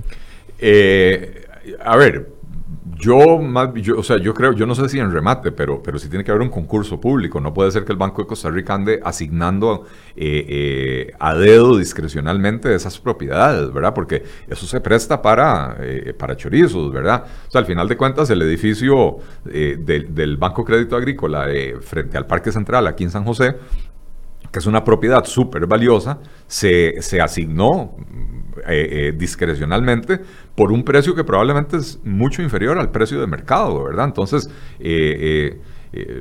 [0.59, 1.45] Eh,
[1.83, 2.29] a ver,
[3.01, 5.97] Yo, más, yo, o sea, yo creo, yo no sé si en remate, pero, pero
[5.97, 7.39] sí tiene que haber un concurso público.
[7.39, 9.85] No puede ser que el Banco de Costa Rica ande asignando
[10.17, 13.93] eh, eh, a dedo discrecionalmente esas propiedades, ¿verdad?
[13.93, 15.77] Porque eso se presta para,
[16.17, 17.23] para chorizos, ¿verdad?
[17.47, 21.47] O sea, al final de cuentas, el edificio del Banco Crédito Agrícola
[21.79, 23.55] frente al Parque Central aquí en San José,
[24.51, 27.95] que es una propiedad súper valiosa, se, se asignó
[28.67, 30.19] eh, eh, discrecionalmente
[30.55, 34.05] por un precio que probablemente es mucho inferior al precio de mercado, ¿verdad?
[34.05, 35.59] Entonces, eh,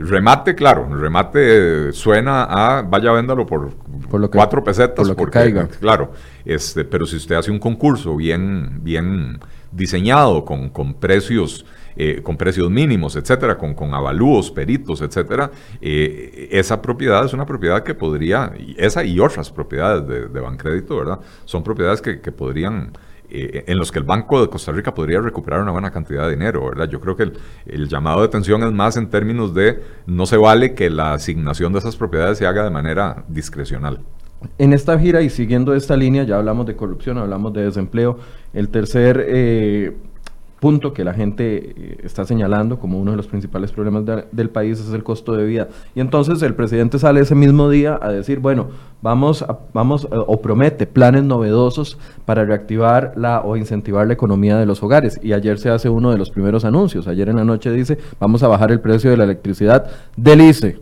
[0.03, 3.75] remate, claro, remate suena a vaya véndalo por,
[4.09, 5.09] por cuatro pesetas.
[5.09, 5.69] Por lo que caiga.
[5.81, 6.13] Claro,
[6.45, 9.39] este, pero si usted hace un concurso bien, bien
[9.73, 11.67] diseñado con, con precios
[12.01, 17.45] eh, con precios mínimos, etcétera, con, con avalúos, peritos, etcétera, eh, esa propiedad es una
[17.45, 21.19] propiedad que podría, esa y otras propiedades de, de Bancrédito, ¿verdad?
[21.45, 22.93] Son propiedades que, podrían
[23.31, 26.31] eh, en los que el Banco de Costa Rica podría recuperar una buena cantidad de
[26.31, 26.89] dinero, ¿verdad?
[26.89, 27.33] Yo creo que
[27.67, 31.73] el, llamado de atención es más en términos de no se vale que la asignación
[31.73, 33.99] de esas propiedades se haga de manera discrecional.
[34.57, 38.21] En esta gira y siguiendo esta línea, ya hablamos de corrupción, hablamos de desempleo.
[38.55, 39.27] El tercer
[40.61, 44.81] punto que la gente eh, está señalando como uno de los principales problemas del país
[44.81, 45.69] es el costo de vida.
[45.95, 48.69] Y entonces el presidente sale ese mismo día a decir, bueno,
[49.03, 54.67] vamos, vamos eh, o promete planes novedosos para reactivar la o incentivar la economía de
[54.67, 55.21] los hogares.
[55.23, 57.07] Y ayer se hace uno de los primeros anuncios.
[57.07, 60.81] Ayer en la noche dice, vamos a bajar el precio de la electricidad del ICE,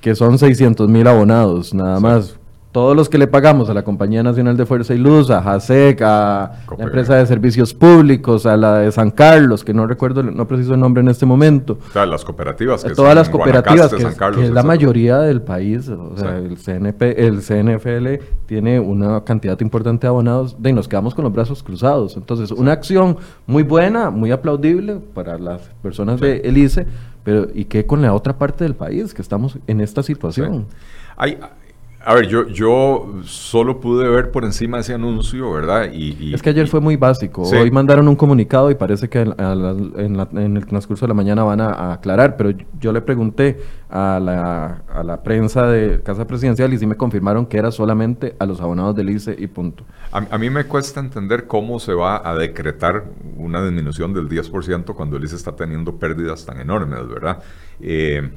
[0.00, 2.38] que son 600 mil abonados, nada más
[2.74, 6.02] todos los que le pagamos a la Compañía Nacional de Fuerza y Luz, a JASEC,
[6.02, 10.48] a la empresa de servicios públicos, a la de San Carlos, que no recuerdo, no
[10.48, 11.78] preciso el nombre en este momento.
[11.88, 12.82] O sea, las cooperativas.
[12.82, 14.02] Que todas las cooperativas, que,
[14.42, 15.88] es la mayoría del país.
[15.88, 21.14] O sea, el, CNP, el CNFL tiene una cantidad importante de abonados y nos quedamos
[21.14, 22.16] con los brazos cruzados.
[22.16, 26.88] Entonces, una acción muy buena, muy aplaudible para las personas de Elice,
[27.22, 30.66] pero ¿y qué con la otra parte del país que estamos en esta situación?
[31.16, 31.38] Hay
[32.06, 35.90] a ver, yo, yo solo pude ver por encima ese anuncio, ¿verdad?
[35.92, 37.42] Y, es que ayer fue muy básico.
[37.42, 41.94] Hoy mandaron un comunicado y parece que en, el transcurso de la mañana van a,
[41.94, 46.86] aclarar, pero yo le pregunté a la, a la, prensa de Casa Presidencial y sí
[46.86, 49.84] me confirmaron que era solamente a los abonados del ICE y punto.
[50.12, 53.04] A, mí me cuesta entender cómo se va a decretar
[53.36, 57.42] una disminución del 10% cuando el ICE está teniendo pérdidas tan enormes, ¿verdad?
[57.80, 58.30] Eh,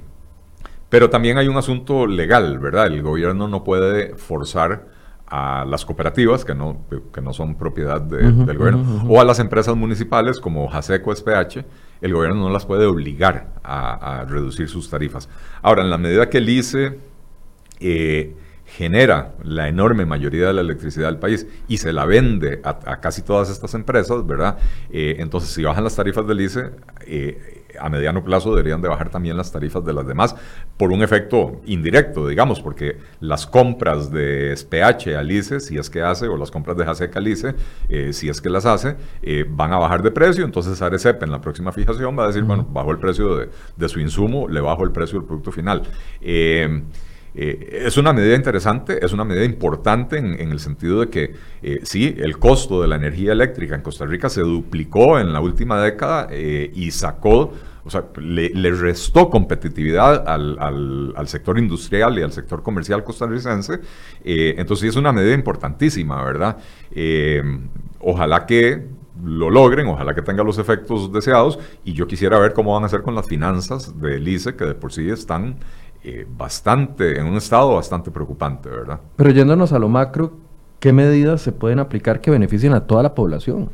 [0.89, 2.87] pero también hay un asunto legal, ¿verdad?
[2.87, 4.85] El gobierno no puede forzar
[5.27, 9.75] a las cooperativas, que no, que no son propiedad del gobierno, o a las empresas
[9.75, 11.65] municipales como Jaseco SPH,
[11.99, 15.27] el gobierno no las puede obligar a, reducir sus tarifas.
[15.61, 16.97] Ahora, en la medida que el ICE
[17.81, 23.01] eh, genera la enorme mayoría de la electricidad del país y se la vende a,
[23.01, 24.57] casi todas estas empresas, ¿verdad?
[24.89, 26.71] Eh, entonces, si bajan las tarifas del ICE,
[27.05, 30.35] eh, a mediano plazo deberían de bajar también las tarifas de las demás
[30.77, 36.01] por un efecto indirecto, digamos, porque las compras de SPH al ICE, si es que
[36.01, 37.55] hace, o las compras de JASEC al ICE,
[37.89, 41.31] eh, si es que las hace, eh, van a bajar de precio, entonces Arecep en
[41.31, 43.35] la próxima fijación va a decir, bueno, bajo el precio
[43.75, 45.83] de, su insumo, le bajo el precio del producto final.
[46.21, 46.83] Eh,
[47.37, 51.35] es una medida interesante, es una medida importante en, el sentido de que
[51.83, 55.81] sí, el costo de la energía eléctrica en Costa Rica se duplicó en la última
[55.81, 57.53] década y sacó
[57.87, 63.79] o sea, le, restó competitividad al, sector industrial y al sector comercial costarricense.
[64.25, 66.57] Eh, entonces, sí es una medida importantísima, ¿verdad?
[66.91, 67.41] Eh,
[68.01, 68.87] ojalá que
[69.23, 71.59] lo logren, ojalá que tenga los efectos deseados.
[71.85, 74.75] Y yo quisiera ver cómo van a hacer con las finanzas del ICE, que de
[74.75, 75.55] por sí están
[76.09, 78.99] eh, bastante, en un estado bastante preocupante, ¿verdad?
[79.15, 80.31] Pero yéndonos a lo macro,
[80.79, 83.69] ¿qué medidas se pueden aplicar que beneficien a toda la población?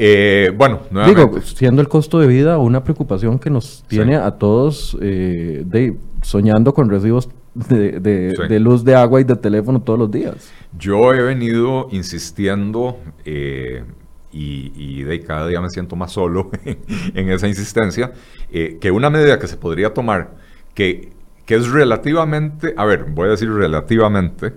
[0.00, 4.96] Eh, bueno, Digo, siendo el costo de vida una preocupación que nos tiene a todos
[5.02, 10.52] eh, de, soñando con recibos de, luz, de agua y de teléfono todos los días.
[10.78, 13.82] Yo he venido insistiendo eh,
[14.30, 18.12] y, de cada día me siento más solo en esa insistencia,
[18.50, 20.37] que una medida que se podría tomar,
[20.78, 24.54] que, es relativamente, a ver, voy a decir relativamente,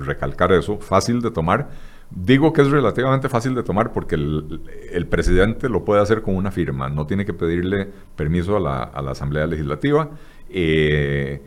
[0.00, 1.70] recalcar eso, fácil de tomar,
[2.10, 6.52] Digo que es relativamente fácil de tomar porque el, presidente lo puede hacer con una
[6.52, 10.10] firma, no tiene que pedirle permiso a la, Asamblea Legislativa,
[10.48, 11.42] eh,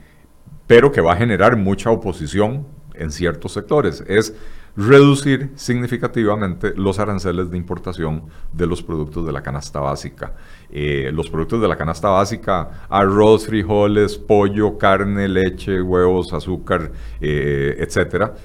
[0.66, 4.04] pero que va a generar mucha oposición en ciertos sectores.
[4.08, 4.36] Es
[4.78, 10.36] reducir significativamente los aranceles de importación de los productos de la canasta básica.
[10.70, 17.76] Eh, los productos de la canasta básica, arroz, frijoles, pollo, carne, leche, huevos, azúcar, eh,
[17.80, 18.36] etcétera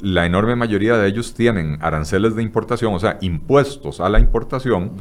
[0.00, 4.92] la enorme mayoría de ellos tienen aranceles de importación, o sea, impuestos a la importación.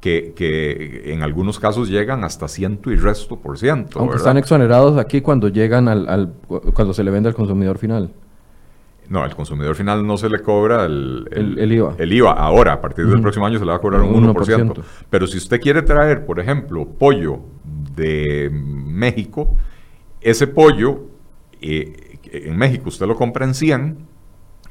[0.00, 4.00] Que, que, en algunos casos llegan hasta ciento y resto por ciento.
[4.00, 6.34] Aunque están exonerados aquí cuando llegan al, al,
[6.74, 8.10] cuando se le vende al consumidor final.
[9.08, 11.94] No, al consumidor final no se le cobra el, el, IVA.
[11.98, 12.32] El IVA.
[12.32, 14.82] Ahora, a partir del próximo año se le va a cobrar un 1%.
[15.10, 17.40] Pero si usted quiere traer, por ejemplo, pollo
[17.94, 19.54] de México,
[20.20, 21.02] ese pollo
[21.60, 23.98] eh, en México usted lo compra en 100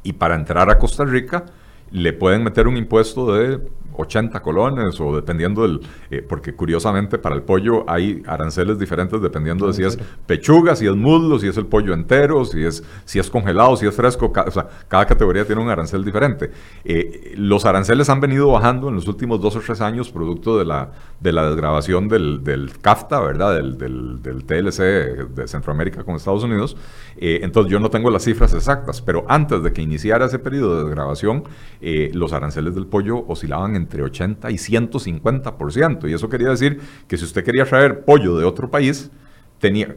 [0.03, 1.45] y para entrar a Costa Rica
[1.91, 3.61] le pueden meter un impuesto de
[3.95, 9.67] 80 colones o dependiendo del, eh, porque curiosamente para el pollo hay aranceles diferentes dependiendo
[9.67, 13.19] de si es pechuga, si es muslo, si es el pollo entero, si es, si
[13.19, 16.51] es congelado, si es fresco, o sea, cada categoría tiene un arancel diferente.
[16.83, 20.65] Eh, los aranceles han venido bajando en los últimos dos o tres años producto de
[20.65, 23.55] la, de la desgrabación del, del CAFTA, ¿verdad?
[23.55, 24.79] Del, del, TLC
[25.29, 26.75] de Centroamérica con Estados Unidos.
[27.25, 30.79] Eh, entonces yo no tengo las cifras exactas, pero antes de que iniciara ese periodo
[30.79, 31.43] de desgrabación,
[31.79, 36.09] los aranceles del pollo oscilaban en entre 80 y 150%.
[36.09, 39.11] Y eso quería decir que si usted quería traer pollo de otro país,
[39.59, 39.95] tenía,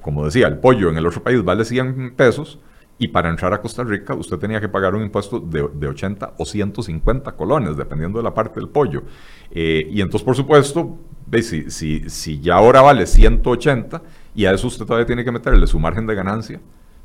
[0.00, 2.58] como decía, el pollo en el otro país vale 100 pesos
[2.98, 6.34] y para entrar a Costa Rica usted tenía que pagar un impuesto de, de 80
[6.38, 9.02] o 150 colones, dependiendo de la parte del pollo.
[9.50, 10.98] Eh, y entonces, por supuesto,
[11.42, 14.02] si, si, si ya ahora vale 180
[14.34, 16.60] y a eso usted todavía tiene que meterle su margen de ganancia,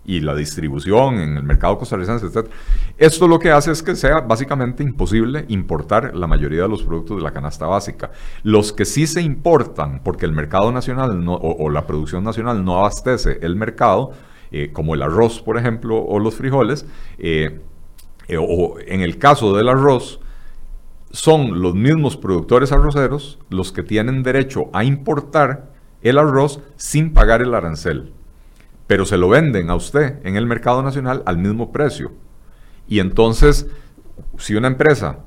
[0.06, 2.50] y la distribución en el mercado costarricense, etc.
[2.98, 7.18] Esto lo que hace es que sea básicamente imposible importar la mayoría de los productos
[7.18, 8.12] de la canasta básica.
[8.44, 13.39] Los que sí se importan porque el mercado nacional o, la producción nacional no abastece
[13.42, 14.12] el mercado,
[14.52, 16.88] eh, como el arroz, por ejemplo, o los frijoles,
[17.20, 17.62] eh,
[18.28, 20.20] eh, o en el caso del arroz,
[21.12, 27.42] son los mismos productores arroceros los que tienen derecho a importar el arroz sin pagar
[27.42, 28.14] el arancel
[28.90, 32.12] pero se lo venden a usted en el mercado nacional al mismo precio.
[32.88, 33.68] Y entonces,
[34.40, 35.20] si una empresa,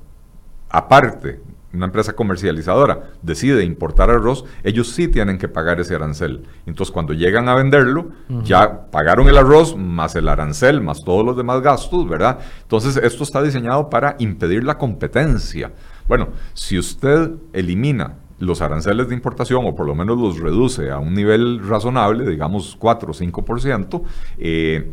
[0.69, 1.41] aparte,
[1.73, 6.45] una empresa comercializadora, decide importar arroz, ellos sí tienen que pagar ese arancel.
[6.67, 8.09] Entonces, cuando llegan a venderlo,
[8.43, 12.41] ya pagaron el arroz más el arancel, más todos los demás gastos, ¿verdad?
[12.63, 15.71] Entonces, esto está diseñado para impedir la competencia.
[16.09, 20.99] Bueno, si usted elimina los aranceles de importación, o por lo menos los reduce a
[20.99, 24.03] un nivel razonable, digamos 4 o 5%,
[24.39, 24.93] eh,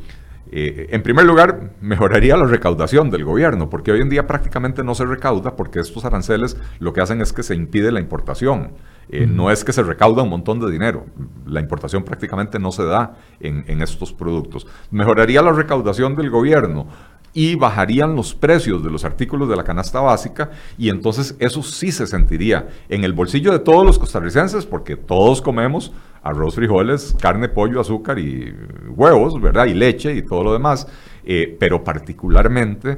[0.51, 4.93] eh, en primer lugar, mejoraría la recaudación del gobierno, porque hoy en día prácticamente no
[4.93, 8.71] se recauda porque estos aranceles lo que hacen es que se impide la importación.
[9.11, 11.07] Eh, no es que se recauda un montón de dinero,
[11.47, 14.67] la importación prácticamente no se da en, en estos productos.
[14.91, 16.87] Mejoraría la recaudación del gobierno,
[17.33, 21.91] y bajarían los precios de los artículos de la canasta básica y entonces eso sí
[21.91, 27.49] se sentiría en el bolsillo de todos los costarricenses porque todos comemos arroz, frijoles, carne,
[27.49, 28.53] pollo, azúcar y
[28.89, 29.67] huevos, ¿verdad?
[29.67, 30.87] Y leche y todo lo demás,
[31.23, 32.97] eh, pero particularmente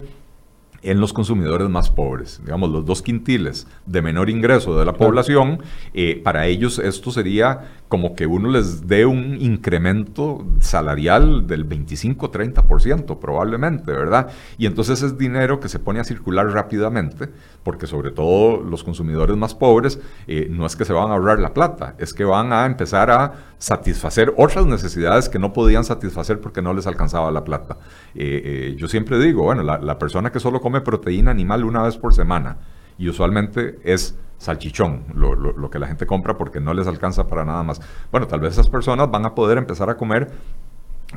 [0.84, 5.62] en los consumidores más pobres, digamos los dos quintiles de menor ingreso de la población,
[5.94, 13.20] eh, para ellos esto sería como que uno les dé un incremento salarial del 25-30%
[13.20, 14.30] probablemente, ¿verdad?
[14.58, 17.30] Y entonces es dinero que se pone a circular rápidamente,
[17.64, 21.40] porque sobre todo los consumidores más pobres eh, no es que se van a ahorrar
[21.40, 26.42] la plata, es que van a empezar a satisfacer otras necesidades que no podían satisfacer
[26.42, 27.78] porque no les alcanzaba la plata.
[28.16, 32.14] Eh, yo siempre digo, bueno, la, persona que solo come proteína animal una vez por
[32.14, 32.58] semana
[32.98, 37.62] y usualmente es salchichón, lo, que la gente compra porque no les alcanza para nada
[37.62, 37.80] más.
[38.12, 40.32] Bueno, tal vez esas personas van a poder empezar a comer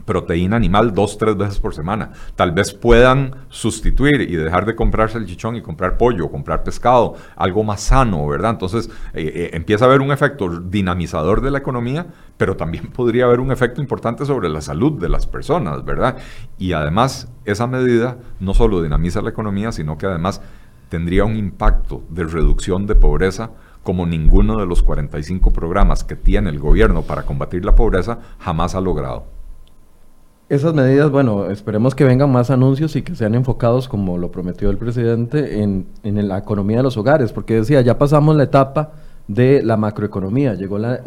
[0.04, 2.12] proteína animal dos, tres veces por semana.
[2.36, 7.64] Tal vez puedan sustituir y dejar de comprar salchichón y comprar pollo, comprar pescado, algo
[7.64, 8.52] más sano, ¿verdad?
[8.52, 13.24] Entonces eh, eh, empieza a haber un efecto dinamizador de la economía, pero también podría
[13.24, 16.18] haber un efecto importante sobre la salud de las personas, ¿verdad?
[16.58, 20.40] Y además esa medida no solo dinamiza la economía, sino que además
[20.88, 23.50] tendría un impacto de reducción de pobreza
[23.82, 28.74] como ninguno de los 45 programas que tiene el gobierno para combatir la pobreza jamás
[28.74, 29.26] ha logrado.
[30.54, 34.70] Esas medidas, bueno, esperemos que vengan más anuncios y que sean enfocados, como lo prometió
[34.70, 38.92] el presidente, en, la economía de los hogares, porque decía, ya pasamos la etapa
[39.26, 41.00] de la macroeconomía, llegó la,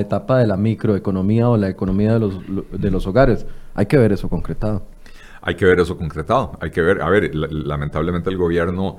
[0.00, 2.40] etapa de la microeconomía o la economía de los,
[2.72, 3.44] de los hogares.
[3.74, 4.80] Hay que ver eso concretado.
[5.42, 8.96] Hay que ver eso concretado, hay que ver, a ver, lamentablemente el gobierno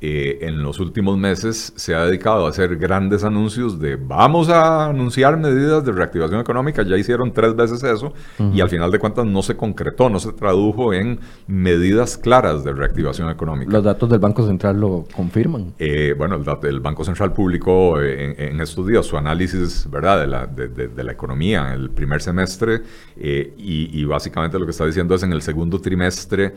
[0.00, 4.86] eh, en los últimos meses se ha dedicado a hacer grandes anuncios de vamos a
[4.86, 8.12] anunciar medidas de reactivación económica, ya hicieron tres veces eso
[8.52, 11.18] y al final de cuentas no se concretó, no se tradujo en
[11.48, 13.72] medidas claras de reactivación económica.
[13.72, 15.74] Los datos del Banco Central lo confirman.
[15.80, 20.20] Eh, bueno, el, Banco Central publicó en, estos días su análisis ¿verdad?
[20.20, 22.82] De, la, de, la economía en el primer semestre
[23.16, 26.54] eh, y, y, básicamente lo que está diciendo es en el segundo trimestre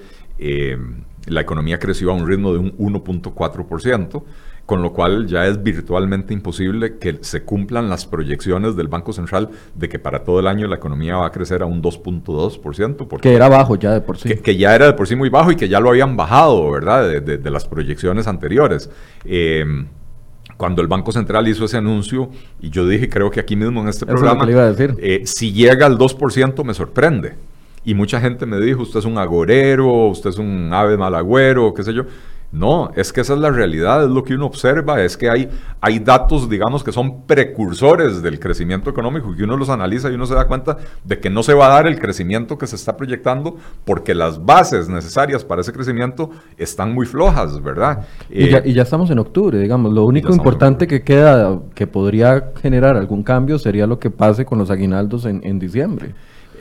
[1.28, 4.24] la economía creció a un ritmo de un 1.4%,
[4.66, 9.50] con lo cual ya es virtualmente imposible que se cumplan las proyecciones del Banco Central
[9.76, 13.20] de que para todo el año la economía va a crecer a un 2.2%.
[13.20, 14.36] Que era bajo ya de por sí.
[14.38, 17.22] Que, ya era de por sí muy bajo y que ya lo habían bajado, ¿verdad?
[17.22, 18.90] De, las proyecciones anteriores.
[19.26, 19.66] Eh,
[20.56, 22.30] cuando el Banco Central hizo ese anuncio,
[22.62, 24.48] y yo dije, creo que aquí mismo en este programa,
[25.00, 27.34] eh, si llega al 2% me sorprende.
[27.84, 31.84] Y mucha gente me dijo, usted es un agorero, usted es un ave malagüero, qué
[31.84, 32.04] sé yo.
[32.52, 35.48] No, es que esa es la realidad, es lo que uno observa, es que hay,
[35.80, 40.26] hay datos, digamos, que son precursores del crecimiento económico, que uno los analiza y uno
[40.26, 42.98] se da cuenta de que no se va a dar el crecimiento que se está
[42.98, 43.56] proyectando
[43.86, 48.06] porque las bases necesarias para ese crecimiento están muy flojas, ¿verdad?
[48.30, 52.98] Y, ya, eh, estamos en octubre, digamos, lo único importante que queda, que podría generar
[52.98, 56.14] algún cambio, sería lo que pase con los aguinaldos en, en diciembre.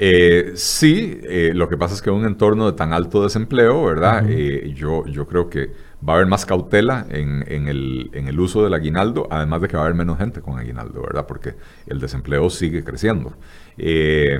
[0.03, 3.84] Eh, sí, eh, lo que pasa es que en un entorno de tan alto desempleo,
[3.84, 4.24] ¿verdad?
[4.30, 5.74] Eh, yo, yo creo que
[6.09, 9.68] va a haber más cautela en, en, el, en, el, uso del aguinaldo, además de
[9.68, 11.26] que va a haber menos gente con aguinaldo, ¿verdad?
[11.26, 11.55] Porque
[11.86, 13.34] el desempleo sigue creciendo.
[13.78, 14.38] Eh,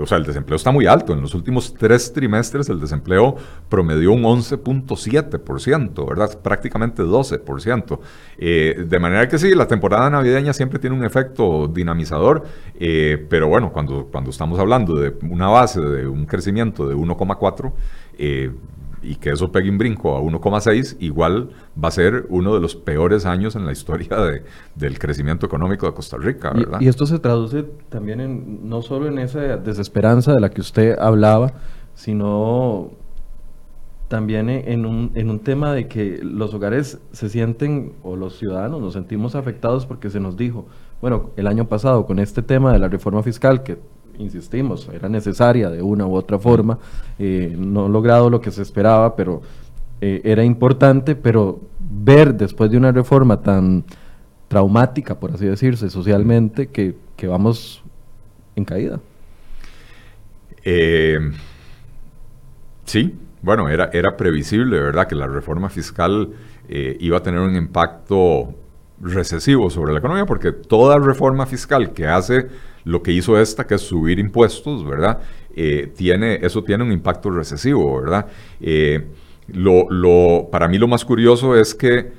[0.00, 1.12] o sea, el desempleo está muy alto.
[1.12, 3.36] En los últimos tres trimestres el desempleo
[3.68, 6.38] promedió un 11.7%, ¿verdad?
[6.40, 8.00] Prácticamente 12%.
[8.38, 12.44] Eh, de manera que sí, la temporada navideña siempre tiene un efecto dinamizador,
[12.78, 17.72] eh, pero bueno, cuando, cuando estamos hablando de una base de un crecimiento de 1,4%,
[19.02, 21.50] y que eso pegue un brinco a 1,6, igual
[21.82, 24.42] va a ser uno de los peores años en la historia de,
[24.74, 26.80] del crecimiento económico de Costa Rica, ¿verdad?
[26.80, 30.98] Y, esto se traduce también en, no solo en esa desesperanza de la que usted
[30.98, 31.52] hablaba,
[31.94, 32.90] sino
[34.08, 38.80] también en un, en un tema de que los hogares se sienten, o los ciudadanos
[38.80, 40.66] nos sentimos afectados porque se nos dijo,
[41.00, 43.78] bueno, el año pasado con este tema de la reforma fiscal, que
[44.20, 46.78] insistimos, era necesaria de una u otra forma,
[47.18, 49.42] eh, no logrado lo que se esperaba, pero
[50.00, 53.84] eh, era importante, pero ver después de una reforma tan
[54.48, 56.94] traumática, por así decirse, socialmente, que,
[57.26, 57.82] vamos
[58.56, 58.98] en caída.
[60.64, 61.18] Eh,
[62.84, 66.30] sí, bueno, era, era previsible, ¿verdad?, que la reforma fiscal
[66.72, 68.54] iba a tener un impacto
[69.00, 72.46] recesivo sobre la economía, porque toda reforma fiscal que hace
[72.84, 75.20] lo que hizo esta, que es subir impuestos, ¿verdad?
[75.54, 78.26] Eh, tiene, eso tiene un impacto recesivo, ¿verdad?
[78.60, 79.06] Eh,
[79.48, 82.12] lo, para mí lo más curioso es que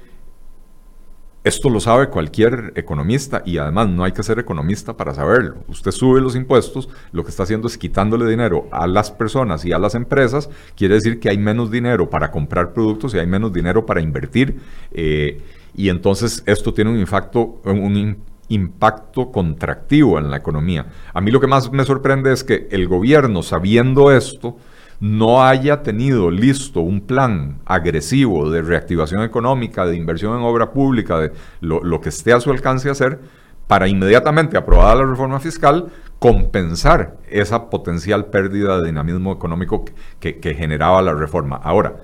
[1.44, 5.64] esto lo sabe cualquier economista y además no hay que ser economista para saberlo.
[5.68, 9.72] Usted sube los impuestos, lo que está haciendo es quitándole dinero a las personas y
[9.72, 13.52] a las empresas, quiere decir que hay menos dinero para comprar productos y hay menos
[13.52, 14.60] dinero para invertir.
[14.92, 15.42] Eh,
[15.74, 18.18] y entonces esto tiene un impacto, un,
[18.52, 20.86] impacto contractivo en la economía.
[21.14, 24.58] A mí lo que más me sorprende es que el gobierno, sabiendo esto,
[25.00, 31.18] no haya tenido listo un plan agresivo de reactivación económica, de inversión en obra pública,
[31.20, 33.20] de lo, que esté a su alcance hacer,
[33.68, 35.88] para inmediatamente, aprobada la reforma fiscal,
[36.20, 39.86] compensar esa potencial pérdida de dinamismo económico
[40.20, 41.56] que, que generaba la reforma.
[41.56, 41.96] Ahora,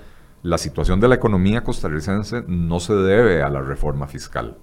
[0.41, 4.57] la situación de la economía costarricense no se debe a la reforma fiscal.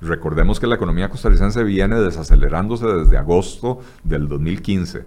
[0.00, 5.04] Recordemos que la economía costarricense viene desacelerándose desde agosto del 2015.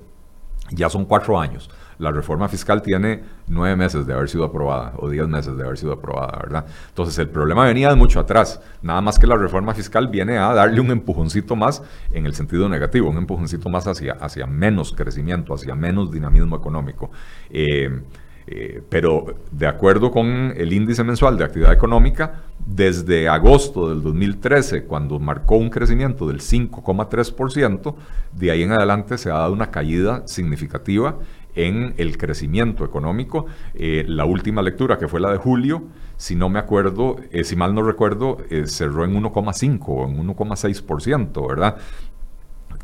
[0.72, 1.70] Ya son cuatro años.
[1.98, 5.78] La reforma fiscal tiene nueve meses de haber sido aprobada o diez meses de haber
[5.78, 6.66] sido aprobada, ¿verdad?
[6.90, 8.60] Entonces el problema venía de mucho atrás.
[8.82, 12.68] Nada más que la reforma fiscal viene a darle un empujoncito más en el sentido
[12.70, 17.12] negativo, un empujoncito más hacia, hacia menos crecimiento, hacia menos dinamismo económico.
[17.50, 18.02] Eh,
[18.54, 24.84] eh, pero de acuerdo con el índice mensual de actividad económica, desde agosto del 2013,
[24.84, 27.96] cuando marcó un crecimiento del 5,3%,
[28.34, 31.20] de ahí en adelante se ha dado una caída significativa
[31.56, 33.46] en el crecimiento económico.
[33.74, 35.84] Eh, la última lectura, que fue la de julio,
[36.18, 41.48] si no me acuerdo, eh, si mal no recuerdo, cerró en 1,5 o en 1,6%,
[41.48, 41.78] ¿verdad?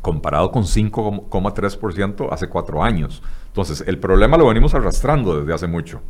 [0.02, 3.22] Comparado con 5,3% hace cuatro años.
[3.48, 6.00] Entonces, el problema lo venimos arrastrando desde hace mucho.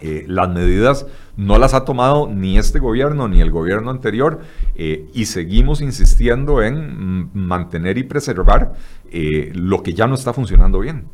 [0.00, 1.06] Eh, las medidas
[1.36, 4.40] no las ha tomado ni este gobierno ni el gobierno anterior
[4.74, 8.72] eh, y seguimos insistiendo en mantener y preservar
[9.10, 11.04] eh, lo que ya no está funcionando bien.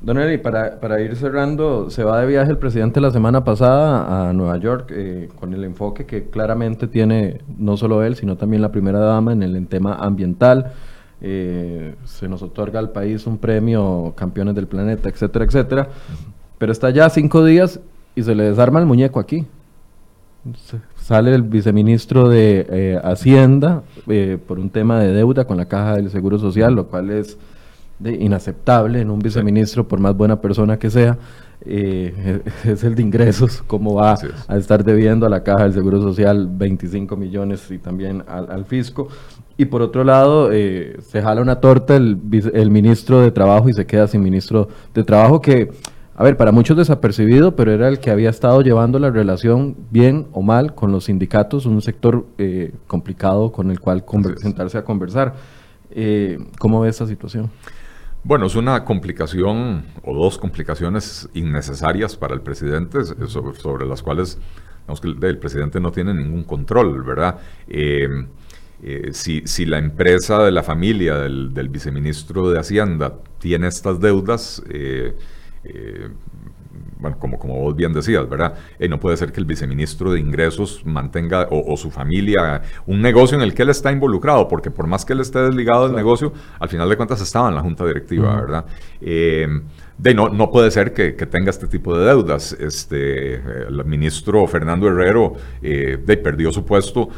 [0.00, 4.28] Don Eli, para, para, ir cerrando, se va de viaje el presidente la semana pasada
[4.28, 8.62] a Nueva York eh, con el enfoque que claramente tiene no solo él, sino también
[8.62, 10.72] la primera dama en el tema ambiental.
[11.20, 15.88] Eh, se nos otorga al país un premio Campeones del Planeta, etcétera, etcétera.
[16.58, 17.80] Pero está ya cinco días
[18.14, 19.46] y se le desarma el muñeco aquí.
[20.94, 23.82] sale el viceministro de eh, Hacienda
[24.46, 27.36] por un tema de deuda con la Caja del Seguro Social, lo cual es
[27.98, 31.18] de inaceptable en un viceministro, por más buena persona que sea,
[31.64, 36.00] eh, es el de ingresos, cómo va a estar debiendo a la Caja del Seguro
[36.00, 39.08] Social 25 millones y también al, fisco.
[39.56, 42.20] Y por otro lado, eh, se jala una torta el,
[42.54, 45.72] el, ministro de Trabajo y se queda sin ministro de Trabajo que,
[46.14, 50.28] a ver, para muchos desapercibido, pero era el que había estado llevando la relación bien
[50.32, 54.04] o mal con los sindicatos, un sector eh, complicado con el cual
[54.36, 55.34] sentarse a conversar.
[56.60, 57.50] ¿Cómo ve esta situación?
[58.24, 64.38] Bueno, es una complicación o dos complicaciones innecesarias para el presidente sobre, las cuales
[65.02, 67.38] el presidente no tiene ningún control, ¿verdad?
[67.68, 68.26] Em,
[68.82, 75.16] eh, si, la empresa de la familia del, viceministro de Hacienda tiene estas deudas, eh,
[75.64, 76.08] eh,
[77.00, 78.54] bueno, como, como vos bien decías, ¿verdad?
[78.78, 83.36] Eh, no puede ser que el viceministro de Ingresos mantenga, o, su familia, un negocio
[83.36, 86.32] en el que él está involucrado, porque por más que él esté desligado del negocio,
[86.58, 88.64] al final de cuentas estaba en la junta directiva, ¿verdad?
[89.00, 89.46] Eh,
[89.96, 92.52] de no, no puede ser que, tenga este tipo de deudas.
[92.52, 97.08] Este, el ministro Fernando Herrero eh, de, perdió su puesto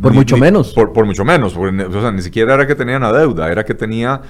[0.00, 0.72] por mucho menos.
[0.72, 1.56] Por, mucho menos.
[1.56, 4.22] o sea, ni siquiera era que tenía una deuda, era que tenía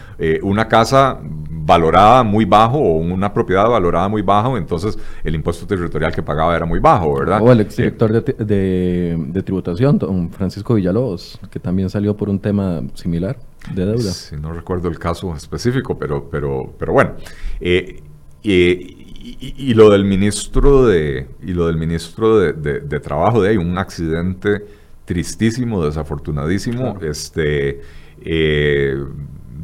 [0.42, 1.20] una casa
[1.66, 6.54] valorada muy bajo o una propiedad valorada muy bajo, entonces el impuesto territorial que pagaba
[6.54, 7.42] era muy bajo, ¿verdad?
[7.42, 12.82] O el exdirector de, de, tributación, don Francisco Villalobos, que también salió por un tema
[12.94, 13.36] similar
[13.74, 14.12] de deuda.
[14.12, 17.14] Sí, no recuerdo el caso específico, pero, pero, pero bueno.
[17.60, 18.02] Eh,
[18.42, 23.76] y, lo del ministro de y lo del ministro de, de trabajo de ahí un
[23.76, 24.64] accidente
[25.04, 27.80] tristísimo desafortunadísimo este
[28.20, 28.96] eh,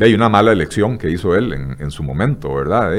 [0.01, 2.93] hay una mala elección que hizo él en, su momento, ¿verdad?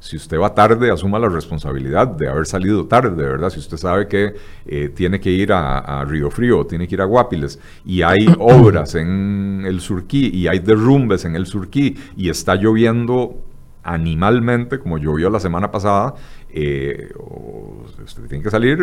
[0.00, 3.50] si usted va tarde, asuma la responsabilidad de haber salido tarde, ¿verdad?
[3.50, 4.34] Si usted sabe que
[4.66, 8.94] eh, tiene que ir a, Río Frío, tiene que ir a Guapiles, y hay obras
[8.94, 13.36] en el Surquí, y hay derrumbes en el Surquí, y está lloviendo
[13.82, 16.14] animalmente, como llovió la semana pasada,
[16.58, 17.12] eh,
[18.02, 18.78] usted tiene que salir,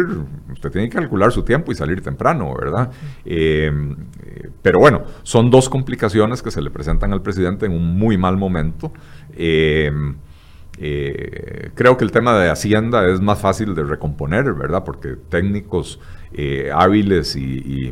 [0.51, 2.91] usted tiene que calcular su tiempo y salir temprano, ¿verdad?
[3.25, 3.71] Eh,
[4.61, 8.37] pero bueno, son dos complicaciones que se le presentan al presidente en un muy mal
[8.37, 8.93] momento.
[9.35, 9.91] Eh,
[11.73, 14.83] creo que el tema de Hacienda es más fácil de recomponer, ¿verdad?
[14.83, 15.99] Porque técnicos
[16.71, 17.91] hábiles y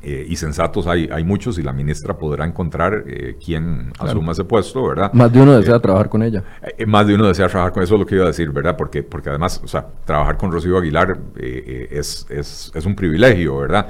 [0.00, 4.44] eh, y sensatos hay, hay muchos y la ministra podrá encontrar eh, quien asuma ese
[4.44, 5.12] puesto, ¿verdad?
[5.12, 6.44] Más de uno desea eh, trabajar con ella.
[6.86, 8.76] más de uno desea trabajar con eso, es lo que iba a decir, ¿verdad?
[8.76, 13.88] Porque, porque además, o sea, trabajar con Rocío Aguilar es, es, es, un privilegio, ¿verdad?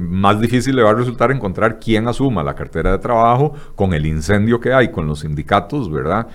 [0.00, 4.06] más difícil le va a resultar encontrar quien asuma la cartera de trabajo con el
[4.06, 6.28] incendio que hay con los sindicatos, ¿verdad?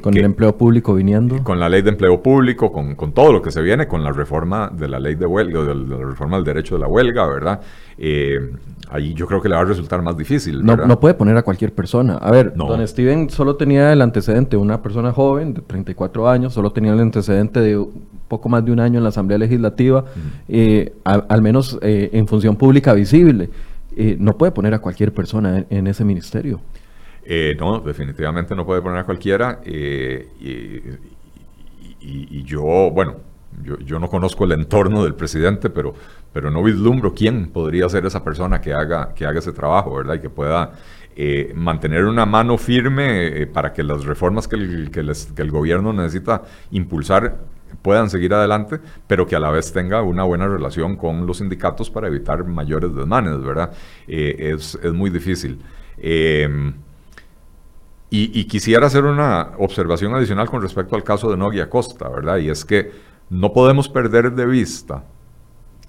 [0.00, 1.42] con el empleo público viniendo.
[1.42, 4.12] Con la ley de empleo público, con, con, todo lo que se viene, con la
[4.12, 7.60] reforma de la ley de huelga, de la reforma del derecho de la huelga, ¿verdad?
[7.98, 8.21] Eh,
[8.92, 10.64] ahí yo creo que le va a resultar más difícil.
[10.64, 12.16] No, no, puede poner a cualquier persona.
[12.16, 16.70] A ver, don Steven solo tenía el antecedente, una persona joven de 34 años, solo
[16.72, 17.82] tenía el antecedente de
[18.28, 20.04] poco más de un año en la Asamblea Legislativa,
[20.48, 23.48] eh, al menos eh, en función pública visible.
[24.18, 26.60] no puede poner a cualquier persona en, ese ministerio.
[27.58, 29.60] no, definitivamente no puede poner a cualquiera.
[32.04, 33.31] y yo, bueno,
[33.84, 35.94] yo, no conozco el entorno del presidente, pero,
[36.32, 40.14] pero no vislumbro quién podría ser esa persona que haga, que haga ese trabajo, ¿verdad?
[40.14, 40.72] Y que pueda
[41.14, 45.92] eh, mantener una mano firme eh, para que las reformas que el, que, el, gobierno
[45.92, 47.36] necesita impulsar
[47.82, 51.90] puedan seguir adelante, pero que a la vez tenga una buena relación con los sindicatos
[51.90, 53.72] para evitar mayores desmanes, ¿verdad?
[54.08, 55.58] Eh, es, es, muy difícil.
[55.98, 56.74] Em,
[58.14, 62.36] y, quisiera hacer una observación adicional con respecto al caso de Nogui Acosta, ¿verdad?
[62.38, 62.92] Y es que
[63.32, 65.04] no podemos perder de vista,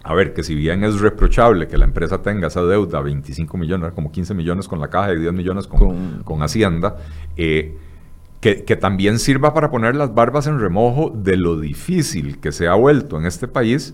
[0.01, 3.91] a ver, que si bien es reprochable que la empresa tenga esa deuda, 25 millones,
[3.93, 6.97] como 15 millones con la caja y 10 millones con, Hacienda,
[7.35, 7.77] eh,
[8.39, 12.75] que, también sirva para poner las barbas en remojo de lo difícil que se ha
[12.75, 13.93] vuelto en este país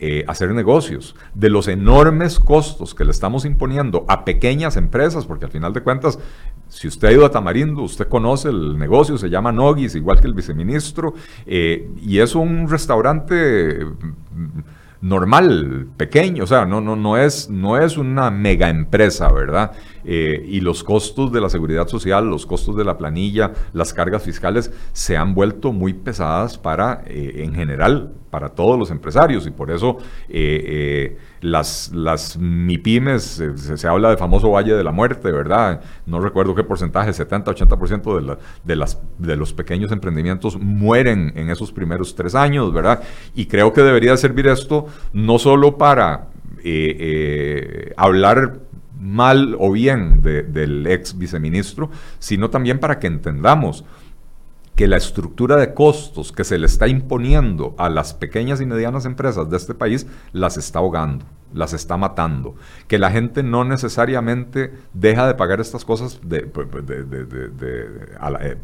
[0.00, 5.44] eh, hacer negocios, de los enormes costos que le estamos imponiendo a pequeñas empresas, porque
[5.44, 6.18] al final de cuentas,
[6.68, 10.26] si usted ha ido a Tamarindo, usted conoce el negocio, se llama Nogis, igual que
[10.26, 11.14] el viceministro,
[11.46, 14.60] eh, y es un restaurante mm,
[15.02, 19.72] normal, pequeño, o sea, no, no, no, es, no es una mega empresa, ¿verdad?
[20.04, 24.22] Eh, y los costos de la seguridad social, los costos de la planilla, las cargas
[24.22, 29.50] fiscales se han vuelto muy pesadas para, eh, en general, para todos los empresarios y
[29.50, 29.98] por eso
[30.28, 33.42] eh, las, las MIPIMES,
[33.76, 35.80] se, habla de famoso Valle de la Muerte, ¿verdad?
[36.04, 41.48] No recuerdo qué porcentaje, 70-80% de, la, de, las, de los pequeños emprendimientos mueren en
[41.48, 43.02] esos primeros tres años, ¿verdad?
[43.36, 46.28] Y creo que debería servir esto no solo para
[47.96, 48.58] hablar
[49.04, 53.84] mal o bien del ex viceministro, sino también para que entendamos
[54.74, 59.04] que la estructura de costos que se le está imponiendo a las pequeñas y medianas
[59.04, 62.56] empresas de este país las está ahogando las está matando.
[62.88, 66.50] Que la gente no necesariamente deja de pagar estas cosas de,
[68.40, 68.56] eh,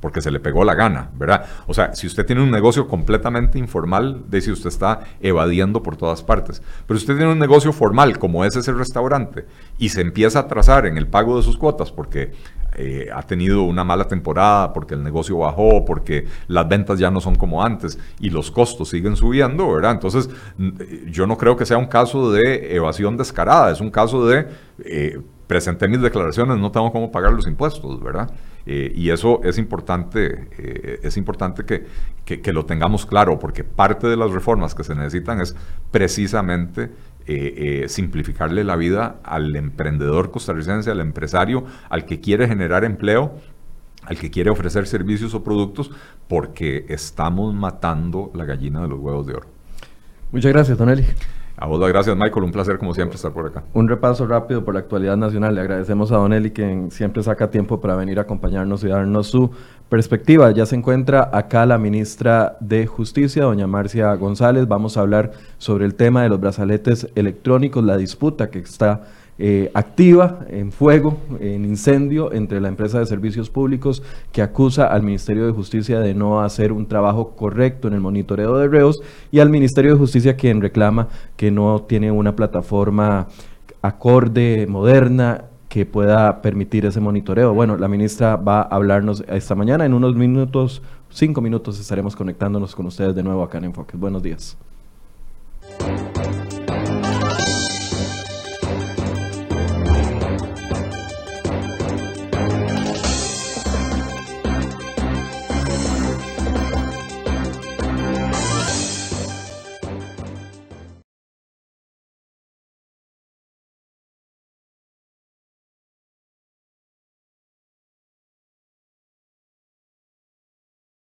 [0.00, 1.46] porque se le pegó la gana, ¿verdad?
[1.66, 5.96] O sea, si usted tiene un negocio completamente informal, de si usted está evadiendo por
[5.96, 6.62] todas partes.
[6.86, 9.46] Pero usted tiene un negocio formal, como es ese restaurante,
[9.78, 12.32] y se empieza a atrasar en el pago de sus cuotas porque
[12.76, 17.20] eh, ha tenido una mala temporada, porque el negocio bajó, porque las ventas ya no
[17.20, 19.92] son como antes y los costos siguen subiendo, ¿verdad?
[19.92, 20.30] Entonces,
[21.10, 24.46] yo no creo que sea un caso de evasión descarada, es un caso de
[24.84, 28.30] eh, presenté mis declaraciones, no tengo cómo pagar los impuestos, ¿verdad?
[28.66, 31.86] Eh, y eso es importante, eh, es importante que,
[32.24, 35.56] que, lo tengamos claro, porque parte de las reformas que se necesitan es
[35.90, 36.92] precisamente
[37.26, 43.34] eh, simplificarle la vida al emprendedor costarricense, al empresario, al que quiere generar empleo,
[44.04, 45.90] al que quiere ofrecer servicios o productos,
[46.28, 49.48] porque estamos matando la gallina de los huevos de oro.
[50.30, 51.06] Muchas gracias, Don Eli.
[51.60, 52.44] A vos gracias, Michael.
[52.44, 53.62] Un placer, como siempre, estar por acá.
[53.74, 55.54] Un repaso rápido por la actualidad nacional.
[55.54, 59.26] Le agradecemos a Don Eli, que siempre saca tiempo para venir a acompañarnos y darnos
[59.26, 59.50] su
[59.90, 60.50] perspectiva.
[60.52, 64.68] Ya se encuentra acá la ministra de Justicia, doña Marcia González.
[64.68, 69.02] Vamos a hablar sobre el tema de los brazaletes electrónicos, la disputa que está
[69.42, 75.02] eh, activa en fuego, en incendio entre la empresa de servicios públicos que acusa al
[75.02, 79.00] Ministerio de Justicia de no hacer un trabajo correcto en el monitoreo de reos
[79.32, 83.28] y al Ministerio de Justicia quien reclama que no tiene una plataforma
[83.80, 87.54] acorde, moderna, que pueda permitir ese monitoreo.
[87.54, 89.86] Bueno, la ministra va a hablarnos esta mañana.
[89.86, 93.98] En unos minutos, cinco minutos, estaremos conectándonos con ustedes de nuevo acá en Enfoques.
[93.98, 94.58] Buenos días.